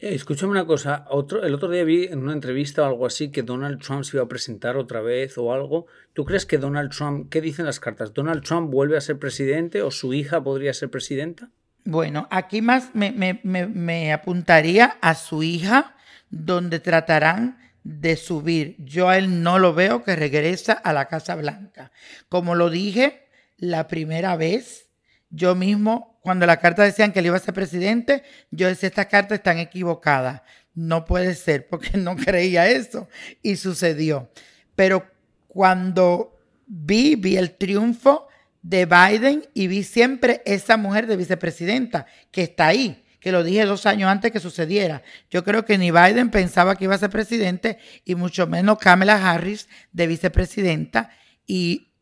Eh, 0.00 0.14
escúchame 0.14 0.52
una 0.52 0.64
cosa. 0.66 1.04
Otro, 1.10 1.42
el 1.44 1.54
otro 1.54 1.68
día 1.68 1.84
vi 1.84 2.04
en 2.04 2.20
una 2.20 2.32
entrevista 2.32 2.82
o 2.82 2.86
algo 2.86 3.06
así 3.06 3.30
que 3.30 3.42
Donald 3.42 3.80
Trump 3.82 4.04
se 4.04 4.16
iba 4.16 4.24
a 4.24 4.28
presentar 4.28 4.76
otra 4.76 5.00
vez 5.00 5.36
o 5.38 5.52
algo. 5.52 5.86
¿Tú 6.12 6.24
crees 6.24 6.46
que 6.46 6.58
Donald 6.58 6.90
Trump, 6.90 7.28
qué 7.30 7.40
dicen 7.40 7.66
las 7.66 7.80
cartas? 7.80 8.14
¿Donald 8.14 8.42
Trump 8.44 8.70
vuelve 8.70 8.96
a 8.96 9.00
ser 9.00 9.18
presidente 9.18 9.82
o 9.82 9.90
su 9.90 10.14
hija 10.14 10.42
podría 10.42 10.72
ser 10.72 10.90
presidenta? 10.90 11.50
Bueno, 11.84 12.28
aquí 12.30 12.62
más 12.62 12.94
me, 12.94 13.10
me- 13.12 13.40
me- 13.42 13.66
me 13.66 14.12
apuntaría 14.12 14.98
a 15.00 15.14
su 15.14 15.42
hija, 15.42 15.96
donde 16.30 16.78
tratarán 16.80 17.58
de 17.82 18.16
subir. 18.16 18.76
Yo 18.78 19.08
a 19.08 19.16
él 19.16 19.42
no 19.42 19.58
lo 19.58 19.72
veo 19.72 20.04
que 20.04 20.14
regresa 20.14 20.74
a 20.74 20.92
la 20.92 21.06
Casa 21.06 21.34
Blanca. 21.36 21.90
Como 22.28 22.54
lo 22.54 22.68
dije 22.68 23.26
la 23.56 23.88
primera 23.88 24.36
vez, 24.36 24.87
yo 25.30 25.54
mismo, 25.54 26.18
cuando 26.22 26.46
la 26.46 26.58
carta 26.58 26.82
decían 26.82 27.12
que 27.12 27.20
él 27.20 27.26
iba 27.26 27.36
a 27.36 27.40
ser 27.40 27.54
presidente, 27.54 28.22
yo 28.50 28.68
decía, 28.68 28.88
estas 28.88 29.06
cartas 29.06 29.38
están 29.38 29.58
equivocadas. 29.58 30.42
No 30.74 31.04
puede 31.04 31.34
ser, 31.34 31.68
porque 31.68 31.90
no 31.98 32.16
creía 32.16 32.68
eso. 32.68 33.08
Y 33.42 33.56
sucedió. 33.56 34.30
Pero 34.74 35.06
cuando 35.46 36.38
vi, 36.66 37.16
vi 37.16 37.36
el 37.36 37.56
triunfo 37.56 38.28
de 38.62 38.86
Biden 38.86 39.48
y 39.54 39.66
vi 39.66 39.82
siempre 39.82 40.42
esa 40.44 40.76
mujer 40.76 41.06
de 41.06 41.16
vicepresidenta 41.16 42.06
que 42.30 42.42
está 42.42 42.66
ahí, 42.66 43.04
que 43.20 43.32
lo 43.32 43.42
dije 43.42 43.64
dos 43.64 43.86
años 43.86 44.10
antes 44.10 44.30
que 44.30 44.40
sucediera. 44.40 45.02
Yo 45.30 45.44
creo 45.44 45.64
que 45.64 45.78
ni 45.78 45.90
Biden 45.90 46.30
pensaba 46.30 46.76
que 46.76 46.84
iba 46.84 46.94
a 46.94 46.98
ser 46.98 47.10
presidente 47.10 47.78
y 48.04 48.14
mucho 48.14 48.46
menos 48.46 48.78
Kamala 48.78 49.30
Harris 49.30 49.68
de 49.92 50.06
vicepresidenta. 50.06 51.10
Y 51.46 51.92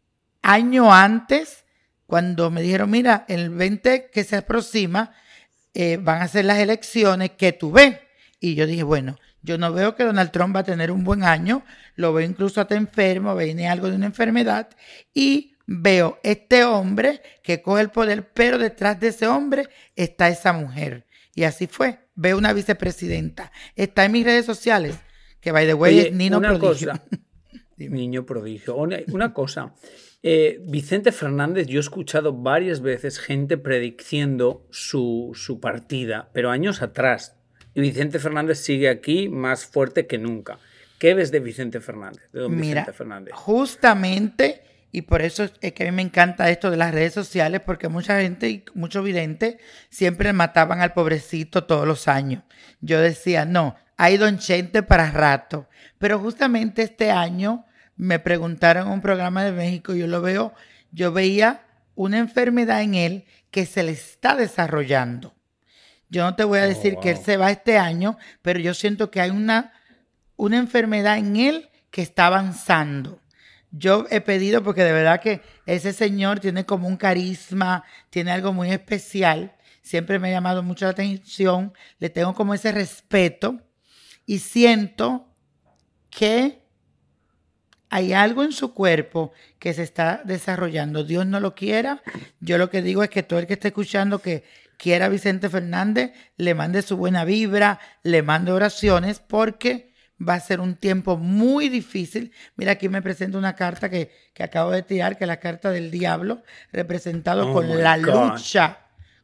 año 0.42 0.92
antes, 0.92 1.64
cuando 2.07 2.51
me 2.51 2.62
dijeron, 2.62 2.90
mira, 2.90 3.25
el 3.29 3.51
20 3.51 4.11
que 4.12 4.25
se 4.25 4.37
aproxima, 4.37 5.12
eh, 5.75 5.99
van 6.01 6.23
a 6.23 6.29
ser 6.29 6.45
las 6.45 6.59
elecciones 6.59 7.33
que 7.33 7.53
tú 7.53 7.73
ves. 7.73 7.99
Y 8.40 8.55
yo 8.55 8.66
dije, 8.66 8.83
bueno, 8.83 9.19
yo 9.42 9.59
no 9.59 9.73
veo 9.73 9.95
que 9.95 10.05
Donald 10.05 10.31
Trump 10.31 10.55
va 10.55 10.61
a 10.61 10.64
tener 10.64 10.90
un 10.90 11.05
buen 11.05 11.23
año, 11.25 11.64
lo 11.95 12.12
veo 12.12 12.27
incluso 12.29 12.61
hasta 12.61 12.75
enfermo, 12.75 13.35
viene 13.37 13.69
algo 13.69 13.88
de 13.88 13.97
una 13.97 14.07
enfermedad, 14.07 14.69
y 15.14 15.55
veo 15.66 16.19
este 16.23 16.64
hombre 16.64 17.23
que 17.42 17.62
coge 17.62 17.83
el 17.83 17.90
poder, 17.90 18.31
pero 18.33 18.59
detrás 18.59 18.99
de 19.01 19.09
ese 19.09 19.27
hombre 19.27 19.69
está 19.95 20.29
esa 20.29 20.53
mujer. 20.53 21.07
Y 21.35 21.45
así 21.45 21.66
fue. 21.66 21.99
Veo 22.14 22.38
una 22.38 22.53
vicepresidenta. 22.55 23.53
Está 23.75 24.05
en 24.07 24.12
mis 24.12 24.25
redes 24.25 24.47
sociales, 24.47 24.97
que 25.40 25.53
by 25.53 25.66
the 25.66 25.75
way 25.75 25.99
Oye, 25.99 26.09
es 26.09 26.14
Nino 26.14 26.38
una 26.38 26.59
Prodigio. 26.59 26.92
cosa. 26.92 27.05
Niño 27.77 28.25
prodigio. 28.25 28.75
Una, 28.77 28.99
una 29.09 29.35
cosa. 29.35 29.75
Eh, 30.28 30.58
Vicente 30.64 31.12
Fernández, 31.12 31.68
yo 31.68 31.78
he 31.78 31.80
escuchado 31.80 32.32
varias 32.32 32.80
veces 32.80 33.20
gente 33.20 33.58
prediciendo 33.58 34.66
su, 34.72 35.30
su 35.34 35.60
partida, 35.60 36.30
pero 36.32 36.50
años 36.50 36.82
atrás. 36.82 37.36
Y 37.74 37.80
Vicente 37.80 38.18
Fernández 38.18 38.58
sigue 38.58 38.88
aquí 38.88 39.28
más 39.28 39.66
fuerte 39.66 40.08
que 40.08 40.18
nunca. 40.18 40.58
¿Qué 40.98 41.14
ves 41.14 41.30
de 41.30 41.38
Vicente 41.38 41.80
Fernández? 41.80 42.28
De 42.32 42.40
don 42.40 42.56
Mira, 42.56 42.80
Vicente 42.80 42.92
Fernández. 42.92 43.34
justamente, 43.36 44.62
y 44.90 45.02
por 45.02 45.22
eso 45.22 45.48
es 45.60 45.72
que 45.72 45.84
a 45.84 45.86
mí 45.86 45.92
me 45.94 46.02
encanta 46.02 46.50
esto 46.50 46.72
de 46.72 46.76
las 46.76 46.92
redes 46.92 47.12
sociales, 47.12 47.60
porque 47.64 47.86
mucha 47.86 48.20
gente 48.20 48.50
y 48.50 48.64
muchos 48.74 49.04
videntes 49.04 49.58
siempre 49.90 50.32
mataban 50.32 50.80
al 50.80 50.92
pobrecito 50.92 51.66
todos 51.66 51.86
los 51.86 52.08
años. 52.08 52.42
Yo 52.80 53.00
decía, 53.00 53.44
no, 53.44 53.76
hay 53.96 54.16
Don 54.16 54.38
Chente 54.38 54.82
para 54.82 55.08
rato. 55.12 55.68
Pero 55.98 56.18
justamente 56.18 56.82
este 56.82 57.12
año 57.12 57.64
me 57.96 58.18
preguntaron 58.18 58.88
un 58.88 59.00
programa 59.00 59.44
de 59.44 59.52
México, 59.52 59.94
yo 59.94 60.06
lo 60.06 60.20
veo, 60.20 60.54
yo 60.92 61.12
veía 61.12 61.66
una 61.94 62.18
enfermedad 62.18 62.82
en 62.82 62.94
él 62.94 63.24
que 63.50 63.66
se 63.66 63.82
le 63.82 63.92
está 63.92 64.37
desarrollando. 64.37 65.35
Yo 66.09 66.22
no 66.24 66.37
te 66.37 66.44
voy 66.44 66.61
a 66.61 66.66
decir 66.66 66.96
que 67.02 67.11
él 67.11 67.16
se 67.16 67.37
va 67.37 67.50
este 67.50 67.78
año, 67.78 68.16
pero 68.42 68.61
yo 68.61 68.74
siento 68.74 69.11
que 69.11 69.20
hay 69.20 69.30
una, 69.30 69.72
una 70.37 70.59
enfermedad 70.59 71.18
en 71.18 71.37
él 71.37 71.70
que 71.90 72.02
está 72.02 72.26
avanzando. 72.26 73.20
Yo 73.72 74.06
he 74.11 74.20
pedido 74.20 74.62
porque 74.62 74.85
de 74.85 74.92
verdad 74.92 75.20
que 75.20 75.42
ese 75.64 75.92
señor 75.92 76.38
tiene 76.38 76.64
como 76.64 76.87
un 76.87 76.96
carisma, 76.96 77.85
tiene 78.11 78.30
algo 78.30 78.52
muy 78.52 78.70
especial. 78.70 79.56
Siempre 79.82 80.18
me 80.18 80.28
ha 80.28 80.32
llamado 80.32 80.62
mucho 80.62 80.85
la 80.85 80.92
atención, 80.92 81.72
le 81.98 82.11
tengo 82.11 82.35
como 82.35 82.54
ese 82.54 82.72
respeto 82.72 83.61
y 84.24 84.38
siento 84.38 85.32
que 86.11 86.65
hay 87.90 88.12
algo 88.12 88.42
en 88.42 88.53
su 88.53 88.75
cuerpo 88.75 89.33
que 89.59 89.72
se 89.72 89.83
está 89.83 90.22
desarrollando. 90.25 91.05
Dios 91.05 91.27
no 91.27 91.40
lo 91.40 91.55
quiera. 91.55 92.03
Yo 92.40 92.59
lo 92.59 92.70
que 92.70 92.83
digo 92.83 93.03
es 93.03 93.11
que 93.11 93.22
todo 93.22 93.38
el 93.38 93.46
que 93.46 93.55
esté 93.55 93.68
escuchando 93.68 94.20
que, 94.20 94.44
quiera 94.77 95.09
Vicente 95.09 95.49
Fernández, 95.49 96.12
le 96.37 96.55
mande 96.55 96.83
su 96.83 96.96
buena 96.96 97.25
vibra, 97.25 97.81
le 98.03 98.22
mande 98.22 98.53
oraciones, 98.53 99.20
porque 99.20 99.92
va 100.16 100.35
a 100.35 100.40
ser 100.40 100.61
un 100.61 100.77
tiempo 100.77 101.16
muy 101.16 101.68
difícil. 101.68 102.33
Mira, 102.57 102.72
aquí 102.72 102.88
me 102.88 103.03
presento 103.03 103.38
una 103.38 103.55
carta 103.55 103.90
que, 103.90 104.11
que 104.33 104.42
acabo 104.42 104.70
de 104.70 104.83
tirar, 104.83 105.16
que 105.16 105.25
es 105.25 105.29
la 105.29 105.40
carta 105.40 105.70
del 105.70 105.90
diablo, 105.90 106.42
representado 106.72 107.51
Oh 107.51 107.53
con 107.53 107.83
la 107.83 107.99
God. 107.99 108.33
lucha, 108.33 108.79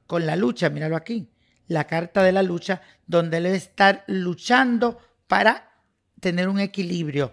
con 0.06 0.26
la 0.26 0.36
lucha, 0.36 0.70
míralo 0.70 0.96
aquí, 0.96 1.28
la 1.68 1.84
carta 1.86 2.22
de 2.22 2.32
la 2.32 2.42
lucha, 2.42 2.82
donde 3.06 3.38
él 3.38 3.44
debe 3.44 3.56
estar 3.56 4.04
luchando 4.06 4.98
para 5.26 5.70
tener 6.20 6.48
un 6.48 6.60
equilibrio, 6.60 7.32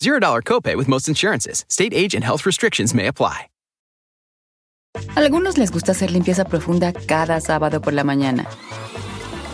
$0 0.00 0.42
copay 0.44 0.76
with 0.76 0.88
most 0.88 1.08
insurances. 1.08 1.64
State 1.68 1.92
age 1.92 2.14
and 2.14 2.24
health 2.24 2.44
restrictions 2.46 2.94
may 2.94 3.06
apply. 3.06 3.48
Algunos 5.16 5.58
les 5.58 5.70
gusta 5.70 5.92
hacer 5.92 6.10
limpieza 6.10 6.44
profunda 6.44 6.92
cada 6.92 7.40
sábado 7.40 7.80
por 7.80 7.92
la 7.92 8.04
mañana. 8.04 8.46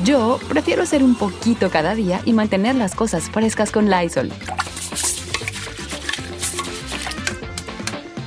Yo 0.05 0.39
prefiero 0.49 0.83
hacer 0.83 1.03
un 1.03 1.15
poquito 1.15 1.71
cada 1.71 1.95
día 1.95 2.21
y 2.25 2.33
mantener 2.33 2.75
las 2.75 2.95
cosas 2.95 3.31
frescas 3.31 3.71
con 3.71 3.89
Lysol. 3.91 4.31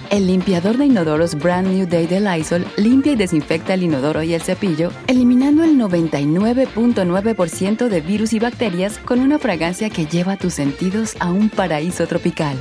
El 0.10 0.28
limpiador 0.28 0.78
de 0.78 0.86
inodoros 0.86 1.36
Brand 1.36 1.68
New 1.68 1.86
Day 1.86 2.08
de 2.08 2.22
Lysol 2.22 2.66
limpia 2.78 3.12
y 3.12 3.18
desinfecta 3.18 3.74
el 3.74 3.84
inodoro 3.84 4.24
y 4.24 4.34
el 4.34 4.42
cepillo, 4.42 4.92
eliminando 5.08 5.66
el 5.66 5.78
99.9% 5.78 7.90
de 7.90 8.02
virus 8.02 8.32
y 8.32 8.40
bacterias 8.40 9.00
con 9.00 9.20
una 9.20 9.38
fragancia 9.38 9.90
que 9.90 10.06
lleva 10.06 10.38
tus 10.38 10.54
sentidos 10.54 11.18
a 11.20 11.30
un 11.32 11.50
paraíso 11.50 12.08
tropical. 12.08 12.58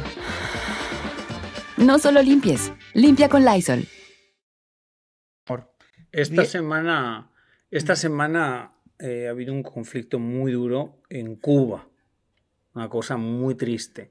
No 1.77 2.01
solo 2.01 2.21
limpies, 2.21 2.73
limpia 2.95 3.29
con 3.29 3.45
Lysol. 3.45 3.85
Esta 6.11 6.35
Bien. 6.35 6.47
semana, 6.47 7.31
esta 7.71 7.95
semana 7.95 8.73
eh, 8.99 9.29
ha 9.29 9.31
habido 9.31 9.53
un 9.53 9.63
conflicto 9.63 10.19
muy 10.19 10.51
duro 10.51 11.01
en 11.11 11.37
Cuba. 11.37 11.87
Una 12.75 12.89
cosa 12.89 13.17
muy 13.19 13.55
triste. 13.55 14.11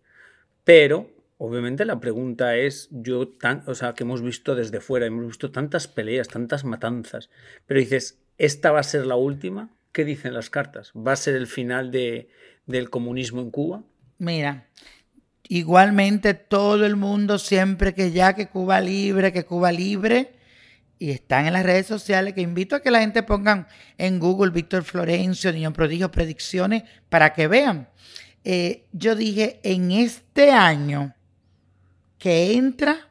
Pero, 0.64 1.10
obviamente, 1.38 1.86
la 1.86 2.00
pregunta 2.00 2.56
es: 2.56 2.88
yo 2.92 3.28
tan, 3.28 3.64
o 3.68 3.76
sea, 3.76 3.94
que 3.94 4.04
hemos 4.04 4.22
visto 4.22 4.56
desde 4.56 4.80
fuera, 4.80 5.06
hemos 5.06 5.26
visto 5.28 5.52
tantas 5.52 5.88
peleas, 5.88 6.28
tantas 6.28 6.64
matanzas. 6.64 7.30
Pero 7.66 7.80
dices, 7.80 8.20
¿esta 8.38 8.72
va 8.72 8.80
a 8.80 8.84
ser 8.84 9.06
la 9.06 9.16
última? 9.16 9.70
¿Qué 9.92 10.04
dicen 10.04 10.34
las 10.34 10.50
cartas? 10.50 10.92
¿Va 10.96 11.14
a 11.14 11.16
ser 11.16 11.36
el 11.36 11.48
final 11.48 11.90
de, 11.90 12.30
del 12.66 12.90
comunismo 12.90 13.42
en 13.42 13.52
Cuba? 13.52 13.84
Mira, 14.18 14.68
igualmente 15.48 16.34
todo 16.34 16.86
el 16.86 16.96
mundo 16.96 17.38
siempre 17.38 17.94
que 17.94 18.12
ya 18.12 18.34
que 18.34 18.50
Cuba 18.50 18.82
libre, 18.82 19.32
que 19.32 19.46
Cuba 19.46 19.72
libre, 19.72 20.34
y 21.00 21.12
están 21.12 21.46
en 21.46 21.54
las 21.54 21.64
redes 21.64 21.88
sociales, 21.88 22.34
que 22.34 22.42
invito 22.42 22.76
a 22.76 22.82
que 22.82 22.92
la 22.92 23.00
gente 23.00 23.24
pongan 23.24 23.68
en 23.98 24.20
Google 24.20 24.52
Víctor 24.52 24.84
Florencio, 24.84 25.52
Niño 25.52 25.74
Prodigio, 25.74 26.12
predicciones, 26.12 26.84
para 27.10 27.34
que 27.34 27.48
vean. 27.48 27.90
Eh, 28.44 28.86
yo 28.92 29.16
dije, 29.16 29.60
en 29.64 29.92
este 29.92 30.52
año 30.52 31.15
que 32.18 32.54
entra, 32.54 33.10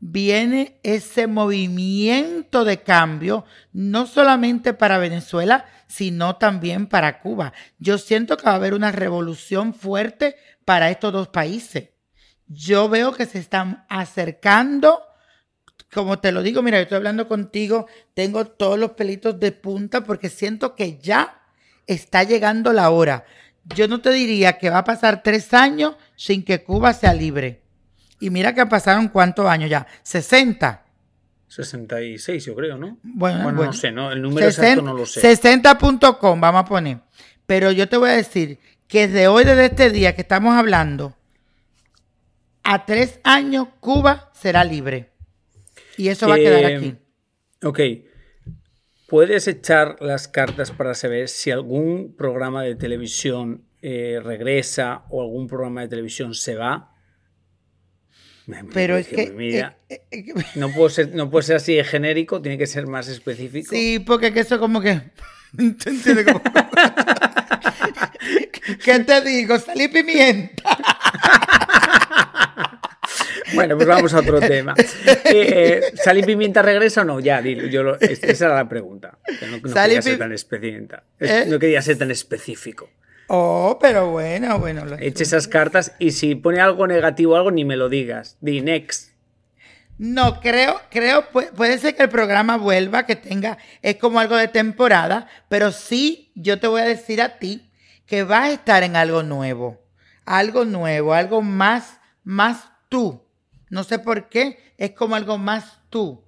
viene 0.00 0.80
ese 0.82 1.26
movimiento 1.26 2.64
de 2.64 2.82
cambio, 2.82 3.44
no 3.72 4.06
solamente 4.06 4.74
para 4.74 4.98
Venezuela, 4.98 5.66
sino 5.86 6.36
también 6.36 6.86
para 6.86 7.20
Cuba. 7.20 7.52
Yo 7.78 7.98
siento 7.98 8.36
que 8.36 8.46
va 8.46 8.52
a 8.52 8.56
haber 8.56 8.74
una 8.74 8.92
revolución 8.92 9.74
fuerte 9.74 10.36
para 10.64 10.90
estos 10.90 11.12
dos 11.12 11.28
países. 11.28 11.90
Yo 12.48 12.88
veo 12.88 13.12
que 13.12 13.26
se 13.26 13.38
están 13.38 13.84
acercando, 13.88 15.02
como 15.92 16.18
te 16.18 16.32
lo 16.32 16.42
digo, 16.42 16.62
mira, 16.62 16.78
yo 16.78 16.82
estoy 16.82 16.96
hablando 16.96 17.28
contigo, 17.28 17.86
tengo 18.14 18.46
todos 18.46 18.78
los 18.78 18.92
pelitos 18.92 19.38
de 19.38 19.52
punta 19.52 20.04
porque 20.04 20.28
siento 20.28 20.74
que 20.74 20.98
ya 20.98 21.42
está 21.86 22.24
llegando 22.24 22.72
la 22.72 22.90
hora. 22.90 23.24
Yo 23.64 23.86
no 23.86 24.00
te 24.00 24.10
diría 24.10 24.58
que 24.58 24.70
va 24.70 24.78
a 24.78 24.84
pasar 24.84 25.22
tres 25.22 25.54
años 25.54 25.94
sin 26.16 26.44
que 26.44 26.64
Cuba 26.64 26.92
sea 26.92 27.14
libre. 27.14 27.61
Y 28.22 28.30
mira 28.30 28.54
que 28.54 28.64
pasaron 28.66 29.08
cuántos 29.08 29.46
años 29.46 29.68
ya, 29.68 29.86
60. 30.02 30.84
66, 31.48 32.44
yo 32.46 32.54
creo, 32.54 32.78
¿no? 32.78 32.98
Bueno, 33.02 33.42
Bueno, 33.42 33.56
bueno. 33.58 33.64
no 33.64 33.72
sé, 33.72 33.90
¿no? 33.90 34.10
El 34.12 34.22
número 34.22 34.46
exacto 34.46 34.80
no 34.80 34.94
lo 34.94 35.04
sé. 35.06 35.20
60.com, 35.20 36.40
vamos 36.40 36.60
a 36.62 36.64
poner. 36.64 36.98
Pero 37.46 37.72
yo 37.72 37.88
te 37.88 37.96
voy 37.96 38.10
a 38.10 38.12
decir 38.14 38.58
que 38.86 39.08
desde 39.08 39.28
hoy, 39.28 39.44
desde 39.44 39.66
este 39.66 39.90
día 39.90 40.14
que 40.14 40.22
estamos 40.22 40.54
hablando, 40.54 41.16
a 42.62 42.86
tres 42.86 43.18
años 43.24 43.68
Cuba 43.80 44.30
será 44.34 44.64
libre. 44.64 45.10
Y 45.96 46.08
eso 46.08 46.28
va 46.28 46.34
a 46.34 46.38
quedar 46.38 46.62
Eh, 46.70 46.76
aquí. 46.76 46.96
Ok. 47.64 47.80
¿Puedes 49.08 49.46
echar 49.48 49.96
las 50.00 50.28
cartas 50.28 50.70
para 50.70 50.94
saber 50.94 51.28
si 51.28 51.50
algún 51.50 52.14
programa 52.16 52.62
de 52.62 52.76
televisión 52.76 53.64
eh, 53.82 54.20
regresa 54.22 55.02
o 55.10 55.20
algún 55.22 55.48
programa 55.48 55.82
de 55.82 55.88
televisión 55.88 56.34
se 56.34 56.54
va? 56.54 56.91
Pero 58.72 58.96
es 58.96 59.06
que 59.08 59.30
mira, 59.30 59.76
eh, 59.88 60.02
eh, 60.10 60.24
eh, 60.28 60.32
no, 60.56 60.70
puede 60.72 60.90
ser, 60.90 61.14
no 61.14 61.30
puede 61.30 61.44
ser 61.44 61.56
así 61.56 61.74
de 61.74 61.84
genérico, 61.84 62.40
tiene 62.42 62.58
que 62.58 62.66
ser 62.66 62.86
más 62.86 63.08
específico. 63.08 63.68
Sí, 63.70 63.98
porque 63.98 64.32
que 64.32 64.40
eso 64.40 64.58
como 64.58 64.80
que... 64.80 65.00
Como- 66.24 66.42
¿Qué 68.84 68.98
te 69.00 69.20
digo? 69.22 69.58
Salí 69.58 69.88
pimienta. 69.88 70.62
Bueno, 73.54 73.76
pues 73.76 73.86
vamos 73.86 74.14
a 74.14 74.20
otro 74.20 74.40
tema. 74.40 74.74
Eh, 75.26 75.92
¿Sal 76.02 76.18
y 76.18 76.22
Pimienta 76.22 76.62
regresa 76.62 77.02
o 77.02 77.04
no? 77.04 77.20
Ya, 77.20 77.42
dilo. 77.42 77.66
Yo 77.66 77.82
lo- 77.82 78.00
es- 78.00 78.22
esa 78.22 78.46
era 78.46 78.54
la 78.54 78.68
pregunta. 78.68 79.18
No, 79.50 79.60
quería 79.62 80.02
ser 80.02 80.18
tan 80.18 80.32
¿Eh? 81.20 81.44
No 81.48 81.58
quería 81.58 81.82
ser 81.82 81.98
tan 81.98 82.10
específico. 82.10 82.88
Oh, 83.28 83.78
pero 83.80 84.10
bueno, 84.10 84.58
bueno. 84.58 84.84
lo- 84.84 84.96
Eche 84.98 85.22
esas 85.22 85.48
cartas 85.48 85.92
y 85.98 86.12
si 86.12 86.34
pone 86.34 86.60
algo 86.60 86.86
negativo 86.86 87.32
o 87.32 87.36
algo, 87.36 87.50
ni 87.50 87.64
me 87.64 87.76
lo 87.76 87.88
digas. 87.88 88.36
Di 88.40 88.60
next. 88.60 89.10
No, 89.98 90.40
creo, 90.40 90.80
creo, 90.90 91.30
pu- 91.30 91.50
puede 91.52 91.78
ser 91.78 91.94
que 91.94 92.02
el 92.02 92.08
programa 92.08 92.56
vuelva, 92.56 93.06
que 93.06 93.14
tenga, 93.14 93.58
es 93.82 93.96
como 93.96 94.18
algo 94.18 94.36
de 94.36 94.48
temporada, 94.48 95.28
pero 95.48 95.70
sí, 95.70 96.32
yo 96.34 96.58
te 96.58 96.66
voy 96.66 96.80
a 96.80 96.86
decir 96.86 97.22
a 97.22 97.38
ti 97.38 97.70
que 98.06 98.24
vas 98.24 98.44
a 98.48 98.52
estar 98.52 98.82
en 98.82 98.96
algo 98.96 99.22
nuevo, 99.22 99.80
algo 100.24 100.64
nuevo, 100.64 101.14
algo 101.14 101.40
más, 101.42 102.00
más 102.24 102.64
tú. 102.88 103.22
No 103.70 103.84
sé 103.84 103.98
por 103.98 104.28
qué, 104.28 104.58
es 104.76 104.90
como 104.92 105.14
algo 105.14 105.38
más 105.38 105.78
tú. 105.88 106.22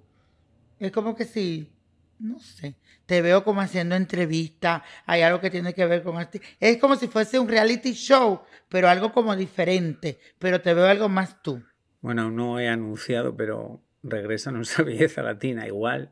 Es 0.78 0.92
como 0.92 1.16
que 1.16 1.24
si, 1.24 1.72
no 2.18 2.38
sé, 2.38 2.76
te 3.06 3.22
veo 3.22 3.44
como 3.44 3.60
haciendo 3.60 3.94
entrevistas, 3.96 4.82
hay 5.06 5.22
algo 5.22 5.40
que 5.40 5.50
tiene 5.50 5.74
que 5.74 5.86
ver 5.86 6.02
con 6.02 6.20
esto. 6.20 6.38
Es 6.60 6.78
como 6.78 6.96
si 6.96 7.08
fuese 7.08 7.38
un 7.38 7.48
reality 7.48 7.92
show, 7.92 8.40
pero 8.68 8.88
algo 8.88 9.12
como 9.12 9.36
diferente, 9.36 10.18
pero 10.38 10.60
te 10.60 10.72
veo 10.74 10.86
algo 10.86 11.08
más 11.08 11.42
tú. 11.42 11.62
Bueno, 12.00 12.30
no 12.30 12.58
he 12.60 12.68
anunciado, 12.68 13.36
pero 13.36 13.80
regresa 14.02 14.50
nuestra 14.50 14.84
belleza 14.84 15.22
latina. 15.22 15.66
Igual, 15.66 16.10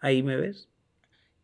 ahí 0.00 0.22
me 0.22 0.36
ves. 0.36 0.68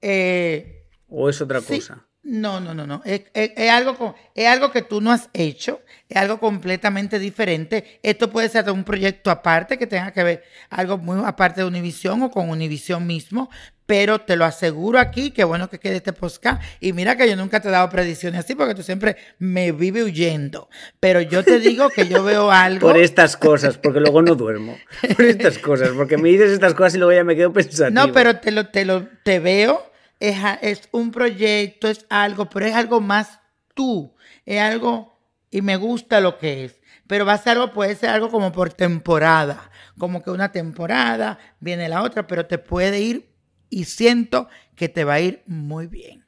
Eh, 0.03 0.87
¿O 1.09 1.29
es 1.29 1.41
otra 1.41 1.61
Sí. 1.61 1.75
cosa? 1.77 2.06
No, 2.29 2.59
no, 2.61 2.75
no, 2.75 2.87
no. 2.89 3.03
Es, 3.05 3.23
es- 3.35 3.53
es 3.57 3.71
algo, 3.71 4.15
es 4.35 4.47
algo 4.49 4.73
que 4.73 4.83
tú 4.83 5.01
no 5.01 5.13
has 5.13 5.29
hecho, 5.33 5.81
es 6.09 6.17
algo 6.17 6.41
completamente 6.41 7.21
diferente. 7.21 8.01
Esto 8.03 8.31
puede 8.33 8.49
ser 8.49 8.65
de 8.65 8.73
un 8.73 8.83
proyecto 8.83 9.31
aparte 9.31 9.79
que 9.79 9.87
tenga 9.87 10.11
que 10.11 10.25
ver 10.25 10.43
algo 10.69 10.99
muy 10.99 11.23
aparte 11.25 11.61
de 11.61 11.69
Univisión 11.69 12.23
o 12.23 12.31
con 12.33 12.51
Univisión 12.51 13.07
mismo, 13.07 13.49
pero 13.87 14.21
te 14.23 14.35
lo 14.35 14.45
aseguro 14.45 14.99
aquí, 14.99 15.31
que 15.31 15.45
bueno 15.45 15.71
que 15.71 15.79
quede 15.79 15.97
este 15.99 16.13
podcast. 16.13 16.61
Y 16.81 16.93
mira 16.93 17.17
que 17.17 17.29
yo 17.29 17.37
nunca 17.37 17.61
te 17.61 17.69
he 17.69 17.71
dado 17.71 17.89
predicciones 17.91 18.41
así 18.41 18.57
porque 18.57 18.75
tú 18.75 18.83
siempre 18.83 19.17
me 19.39 19.71
vives 19.71 20.03
huyendo. 20.03 20.69
Pero 20.99 21.21
yo 21.21 21.45
te 21.45 21.61
digo 21.61 21.91
que 21.91 22.09
yo 22.09 22.25
veo 22.25 22.51
algo. 22.51 22.89
Por 22.89 22.99
estas 22.99 23.37
cosas, 23.37 23.79
porque 23.79 24.01
luego 24.01 24.23
no 24.23 24.35
duermo. 24.35 24.77
Por 25.15 25.25
estas 25.27 25.59
cosas, 25.59 25.91
porque 25.91 26.17
me 26.17 26.31
dices 26.31 26.51
estas 26.51 26.75
cosas 26.75 26.97
y 26.97 26.99
luego 26.99 27.13
ya 27.13 27.23
me 27.23 27.37
quedo 27.37 27.53
pensativo. 27.53 27.91
No, 27.91 28.13
pero 28.13 28.41
te 28.41 28.51
lo, 28.51 28.67
te 28.67 28.85
lo, 28.85 29.07
te 29.23 29.39
veo, 29.39 29.93
es, 30.21 30.37
es 30.63 30.89
un 30.93 31.11
proyecto, 31.11 31.89
es 31.89 32.07
algo, 32.09 32.49
pero 32.49 32.67
es 32.67 32.75
algo 32.75 33.01
más 33.01 33.41
tú, 33.75 34.15
es 34.45 34.61
algo, 34.61 35.19
y 35.51 35.63
me 35.63 35.77
gusta 35.77 36.21
lo 36.21 36.39
que 36.39 36.65
es. 36.65 36.81
Pero 37.07 37.25
va 37.25 37.35
a 37.35 37.39
ser 37.39 37.53
algo, 37.53 37.73
puede 37.73 37.95
ser 37.95 38.11
algo 38.11 38.31
como 38.31 38.53
por 38.53 38.73
temporada, 38.73 39.71
como 39.99 40.23
que 40.23 40.31
una 40.31 40.51
temporada, 40.51 41.39
viene 41.61 41.89
la 41.89 42.03
otra, 42.03 42.27
pero 42.27 42.47
te 42.47 42.59
puede 42.59 43.01
ir 43.01 43.31
y 43.71 43.85
siento 43.85 44.49
que 44.75 44.89
te 44.89 45.05
va 45.05 45.15
a 45.15 45.21
ir 45.21 45.43
muy 45.47 45.87
bien. 45.87 46.27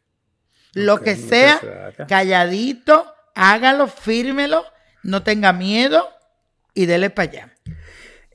Lo 0.74 1.00
que 1.00 1.16
sea, 1.16 1.58
gracias. 1.60 2.08
calladito, 2.08 3.12
hágalo, 3.34 3.88
fírmelo, 3.88 4.64
no 5.02 5.22
tenga 5.22 5.52
miedo 5.52 6.08
y 6.74 6.86
dele 6.86 7.10
para 7.10 7.30
allá. 7.30 7.52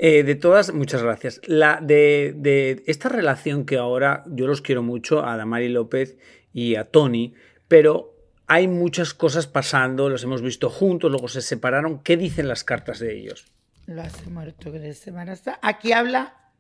Eh, 0.06 0.24
de 0.24 0.36
todas, 0.36 0.74
muchas 0.74 1.02
gracias. 1.02 1.40
La 1.46 1.80
de, 1.82 2.84
esta 2.88 3.08
relación 3.08 3.66
que 3.66 3.78
ahora 3.78 4.26
yo 4.28 4.48
los 4.48 4.60
quiero 4.60 4.84
mucho, 4.84 5.26
a 5.26 5.38
Damari 5.38 5.70
López 5.70 6.18
y 6.52 6.76
a 6.76 6.84
Tony, 6.84 7.36
pero 7.70 8.14
hay 8.46 8.68
muchas 8.68 9.14
cosas 9.14 9.48
pasando, 9.48 10.10
los 10.10 10.22
hemos 10.26 10.42
visto 10.42 10.70
juntos, 10.70 11.10
luego 11.10 11.30
se 11.30 11.42
separaron. 11.42 12.04
¿Qué 12.04 12.18
dicen 12.18 12.50
las 12.50 12.66
cartas 12.66 13.00
de 13.00 13.18
ellos? 13.18 13.46
Lo 13.88 14.02
hace 14.02 14.30
muerto 14.30 14.74
de 14.74 14.94
Semana. 14.94 15.36
Aquí 15.62 15.94
habla 15.94 16.52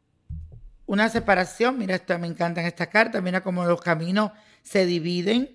una 0.85 1.09
separación. 1.09 1.77
Mira, 1.77 1.95
esto 1.95 2.17
me 2.19 2.27
encantan 2.27 2.63
estas 2.63 2.87
cartas. 2.87 3.21
Mira 3.21 3.43
cómo 3.43 3.65
los 3.65 3.81
caminos 3.81 4.31
se 4.61 4.85
dividen. 4.85 5.49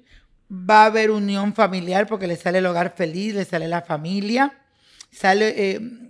Va 0.53 0.83
a 0.83 0.87
haber 0.87 1.11
unión 1.11 1.55
familiar 1.55 2.07
porque 2.07 2.27
le 2.27 2.37
sale 2.37 2.59
el 2.59 2.67
hogar 2.67 2.95
feliz, 2.95 3.35
le 3.35 3.47
sale 3.47 3.67
la 3.67 3.81
familia. 3.81 4.59
Sale. 5.11 5.55
eh, 5.57 6.09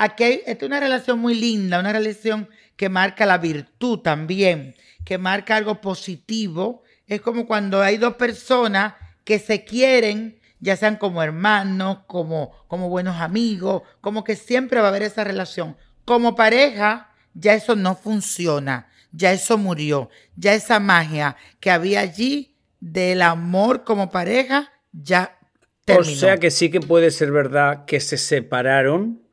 aquí 0.00 0.24
hay, 0.24 0.42
esta 0.46 0.64
es 0.64 0.68
una 0.68 0.80
relación 0.80 1.18
muy 1.18 1.34
linda, 1.34 1.78
una 1.78 1.92
relación 1.92 2.48
que 2.76 2.88
marca 2.88 3.26
la 3.26 3.36
virtud 3.36 3.98
también, 3.98 4.74
que 5.04 5.18
marca 5.18 5.56
algo 5.56 5.80
positivo. 5.82 6.82
Es 7.06 7.20
como 7.20 7.46
cuando 7.46 7.82
hay 7.82 7.98
dos 7.98 8.14
personas 8.14 8.94
que 9.24 9.38
se 9.38 9.64
quieren, 9.64 10.40
ya 10.58 10.76
sean 10.76 10.96
como 10.96 11.22
hermanos, 11.22 11.98
como, 12.06 12.52
como 12.66 12.88
buenos 12.88 13.20
amigos, 13.20 13.82
como 14.00 14.24
que 14.24 14.36
siempre 14.36 14.80
va 14.80 14.86
a 14.86 14.88
haber 14.88 15.02
esa 15.02 15.22
relación. 15.22 15.76
Como 16.06 16.34
pareja, 16.34 17.12
ya 17.34 17.52
eso 17.52 17.76
no 17.76 17.94
funciona, 17.94 18.88
ya 19.12 19.32
eso 19.32 19.58
murió, 19.58 20.08
ya 20.36 20.54
esa 20.54 20.80
magia 20.80 21.36
que 21.60 21.70
había 21.70 22.00
allí 22.00 22.56
del 22.80 23.20
amor 23.20 23.84
como 23.84 24.10
pareja, 24.10 24.72
ya 24.92 25.38
terminó. 25.84 26.12
O 26.12 26.16
sea 26.16 26.38
que 26.38 26.50
sí 26.50 26.70
que 26.70 26.80
puede 26.80 27.10
ser 27.10 27.30
verdad 27.32 27.84
que 27.84 28.00
se 28.00 28.16
separaron 28.16 29.29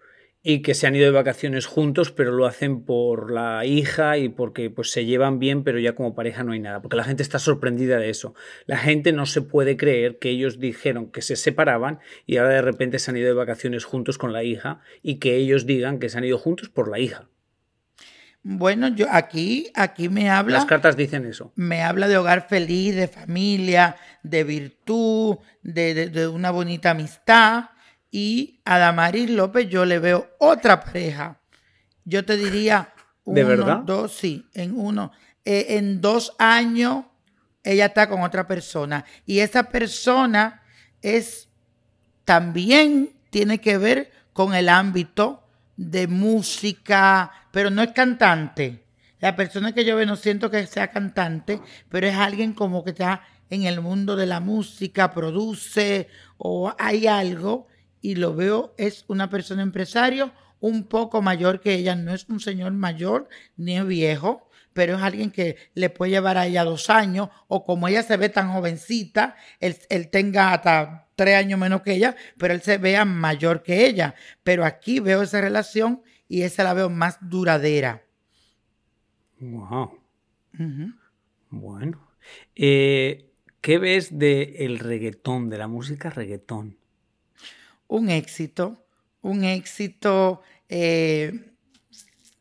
y 0.50 0.62
que 0.62 0.76
se 0.76 0.88
han 0.88 0.96
ido 0.96 1.04
de 1.04 1.12
vacaciones 1.12 1.66
juntos, 1.66 2.12
pero 2.14 2.32
lo 2.32 2.46
hacen 2.46 2.86
por 2.86 3.32
la 3.32 3.66
hija 3.66 4.18
y 4.18 4.30
porque 4.30 4.70
pues 4.70 4.92
se 4.92 5.04
llevan 5.04 5.40
bien, 5.40 5.66
pero 5.66 5.78
ya 5.78 5.94
como 5.94 6.16
pareja 6.16 6.44
no 6.46 6.54
hay 6.54 6.60
nada, 6.62 6.82
porque 6.82 6.96
la 6.96 7.04
gente 7.04 7.22
está 7.22 7.38
sorprendida 7.38 7.98
de 7.98 8.10
eso. 8.10 8.34
La 8.66 8.78
gente 8.78 9.12
no 9.12 9.26
se 9.26 9.42
puede 9.42 9.76
creer 9.76 10.20
que 10.20 10.30
ellos 10.30 10.58
dijeron 10.60 11.12
que 11.12 11.22
se 11.22 11.36
separaban 11.36 12.00
y 12.26 12.38
ahora 12.38 12.54
de 12.54 12.62
repente 12.62 12.98
se 12.98 13.12
han 13.12 13.18
ido 13.18 13.28
de 13.28 13.34
vacaciones 13.34 13.84
juntos 13.84 14.18
con 14.18 14.32
la 14.32 14.46
hija 14.46 14.80
y 15.02 15.16
que 15.16 15.36
ellos 15.36 15.66
digan 15.66 16.00
que 16.00 16.08
se 16.08 16.18
han 16.18 16.24
ido 16.24 16.38
juntos 16.38 16.70
por 16.70 16.88
la 16.90 17.00
hija. 17.00 17.28
Bueno, 18.44 18.88
yo 18.88 19.08
aquí, 19.12 19.70
aquí 19.76 20.08
me 20.08 20.30
habla. 20.30 20.54
Las 20.60 20.66
cartas 20.66 20.96
dicen 20.96 21.26
eso. 21.26 21.52
me 21.56 21.82
habla 21.84 22.08
de 22.08 22.16
hogar 22.18 22.48
feliz, 22.48 22.96
de 22.96 23.10
familia, 23.10 23.98
de 24.24 24.46
virtud, 24.46 25.40
de, 25.62 25.94
de- 25.94 26.10
de 26.10 26.28
una 26.30 26.52
bonita 26.52 26.92
amistad. 26.92 27.66
Y 28.12 28.62
a 28.66 28.78
Damaris 28.78 29.30
López 29.30 29.70
yo 29.70 29.86
le 29.86 30.00
veo 30.00 30.30
otra 30.40 30.84
pareja. 30.84 31.40
Yo 32.06 32.24
te 32.26 32.38
diría, 32.38 32.94
¿De 33.26 33.44
uno, 33.44 33.50
verdad? 33.50 33.78
dos, 33.80 34.14
sí, 34.14 34.48
en 34.54 34.80
uno. 34.80 35.12
Eh, 35.44 35.78
en 35.78 36.02
dos 36.02 36.34
años 36.40 37.06
ella 37.64 37.88
está 37.88 38.08
con 38.08 38.22
otra 38.22 38.48
persona. 38.48 39.04
Y 39.26 39.40
esa 39.40 39.64
persona 39.64 40.64
es 41.02 41.50
también 42.24 43.14
tiene 43.30 43.60
que 43.60 43.78
ver 43.78 44.12
con 44.34 44.56
el 44.56 44.70
ámbito 44.70 45.44
de 45.76 46.08
música, 46.08 47.32
pero 47.52 47.70
no 47.70 47.82
es 47.82 47.92
cantante. 47.92 48.84
La 49.20 49.36
persona 49.36 49.74
que 49.74 49.84
yo 49.84 49.96
veo 49.96 50.06
no 50.06 50.16
siento 50.16 50.50
que 50.50 50.66
sea 50.68 50.92
cantante, 50.92 51.60
pero 51.90 52.08
es 52.08 52.16
alguien 52.16 52.54
como 52.54 52.84
que 52.84 52.92
está 52.92 53.22
en 53.50 53.64
el 53.64 53.82
mundo 53.82 54.16
de 54.16 54.26
la 54.26 54.40
música, 54.40 55.14
produce 55.14 56.08
o 56.38 56.74
hay 56.78 57.08
algo 57.08 57.68
y 58.02 58.16
lo 58.16 58.36
veo 58.36 58.74
es 58.78 59.06
una 59.08 59.30
persona 59.30 59.62
empresario 59.62 60.32
un 60.60 60.84
poco 60.84 61.22
mayor 61.22 61.60
que 61.60 61.76
ella, 61.76 61.96
no 61.96 62.14
es 62.14 62.28
un 62.30 62.40
señor 62.40 62.72
mayor 62.74 63.30
ni 63.56 63.80
viejo, 63.82 64.50
pero 64.74 64.96
es 64.96 65.02
alguien 65.02 65.32
que 65.32 65.58
le 65.74 65.90
puede 65.90 66.12
llevar 66.12 66.38
a 66.38 66.46
ella 66.46 66.64
dos 66.64 66.90
años, 66.90 67.30
o 67.48 67.66
como 67.66 67.88
ella 67.88 68.04
se 68.04 68.18
ve 68.18 68.30
tan 68.30 68.52
jovencita, 68.52 69.36
él, 69.60 69.76
él 69.90 70.10
tenga 70.10 70.54
hasta 70.54 71.08
tres 71.16 71.36
años 71.36 71.60
menos 71.60 71.82
que 71.82 71.96
ella, 71.96 72.16
pero 72.38 72.54
él 72.54 72.62
se 72.62 72.78
vea 72.78 73.04
mayor 73.04 73.64
que 73.64 73.88
ella. 73.88 74.14
Pero 74.44 74.64
aquí 74.64 75.00
veo 75.00 75.24
esa 75.24 75.42
relación 75.42 76.04
y 76.28 76.44
esa 76.44 76.64
la 76.64 76.74
veo 76.74 76.90
más 76.90 77.18
duradera. 77.22 78.04
Wow. 79.40 80.00
Bueno. 81.50 82.08
Eh, 82.56 83.32
¿Qué 83.62 83.80
ves 83.80 84.18
del 84.18 84.80
reggaetón, 84.80 85.50
de 85.50 85.58
la 85.58 85.68
música 85.68 86.10
reggaetón? 86.10 86.78
Un 87.88 88.10
éxito, 88.10 88.86
un 89.22 89.44
éxito. 89.44 90.42
eh, 90.70 91.54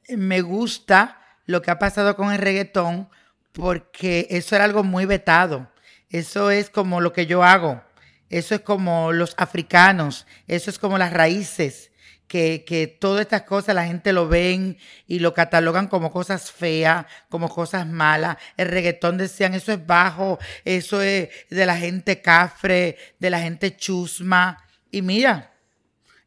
me 0.08 0.40
gusta 0.40 1.20
lo 1.46 1.62
que 1.62 1.70
ha 1.70 1.78
pasado 1.78 2.16
con 2.16 2.32
el 2.32 2.38
reggaetón 2.38 3.08
porque 3.52 4.26
eso 4.30 4.54
era 4.54 4.64
algo 4.64 4.84
muy 4.84 5.06
vetado. 5.06 5.70
Eso 6.10 6.50
es 6.50 6.70
como 6.70 7.00
lo 7.00 7.12
que 7.12 7.26
yo 7.26 7.42
hago. 7.42 7.82
Eso 8.28 8.54
es 8.54 8.60
como 8.60 9.12
los 9.12 9.34
africanos. 9.38 10.26
Eso 10.46 10.70
es 10.70 10.78
como 10.78 10.98
las 10.98 11.12
raíces. 11.12 11.90
Que, 12.28 12.64
que 12.66 12.88
todas 12.88 13.22
estas 13.22 13.42
cosas 13.42 13.76
la 13.76 13.86
gente 13.86 14.12
lo 14.12 14.26
ven 14.28 14.78
y 15.06 15.20
lo 15.20 15.32
catalogan 15.32 15.86
como 15.86 16.10
cosas 16.10 16.50
feas, 16.50 17.06
como 17.28 17.48
cosas 17.48 17.86
malas. 17.86 18.36
El 18.56 18.68
reggaetón 18.68 19.16
decían, 19.16 19.54
eso 19.54 19.72
es 19.72 19.86
bajo, 19.86 20.40
eso 20.64 21.00
es 21.02 21.28
de 21.48 21.66
la 21.66 21.76
gente 21.76 22.20
cafre, 22.20 22.98
de 23.20 23.30
la 23.30 23.40
gente 23.40 23.76
chusma. 23.76 24.65
Y 24.90 25.02
mira, 25.02 25.52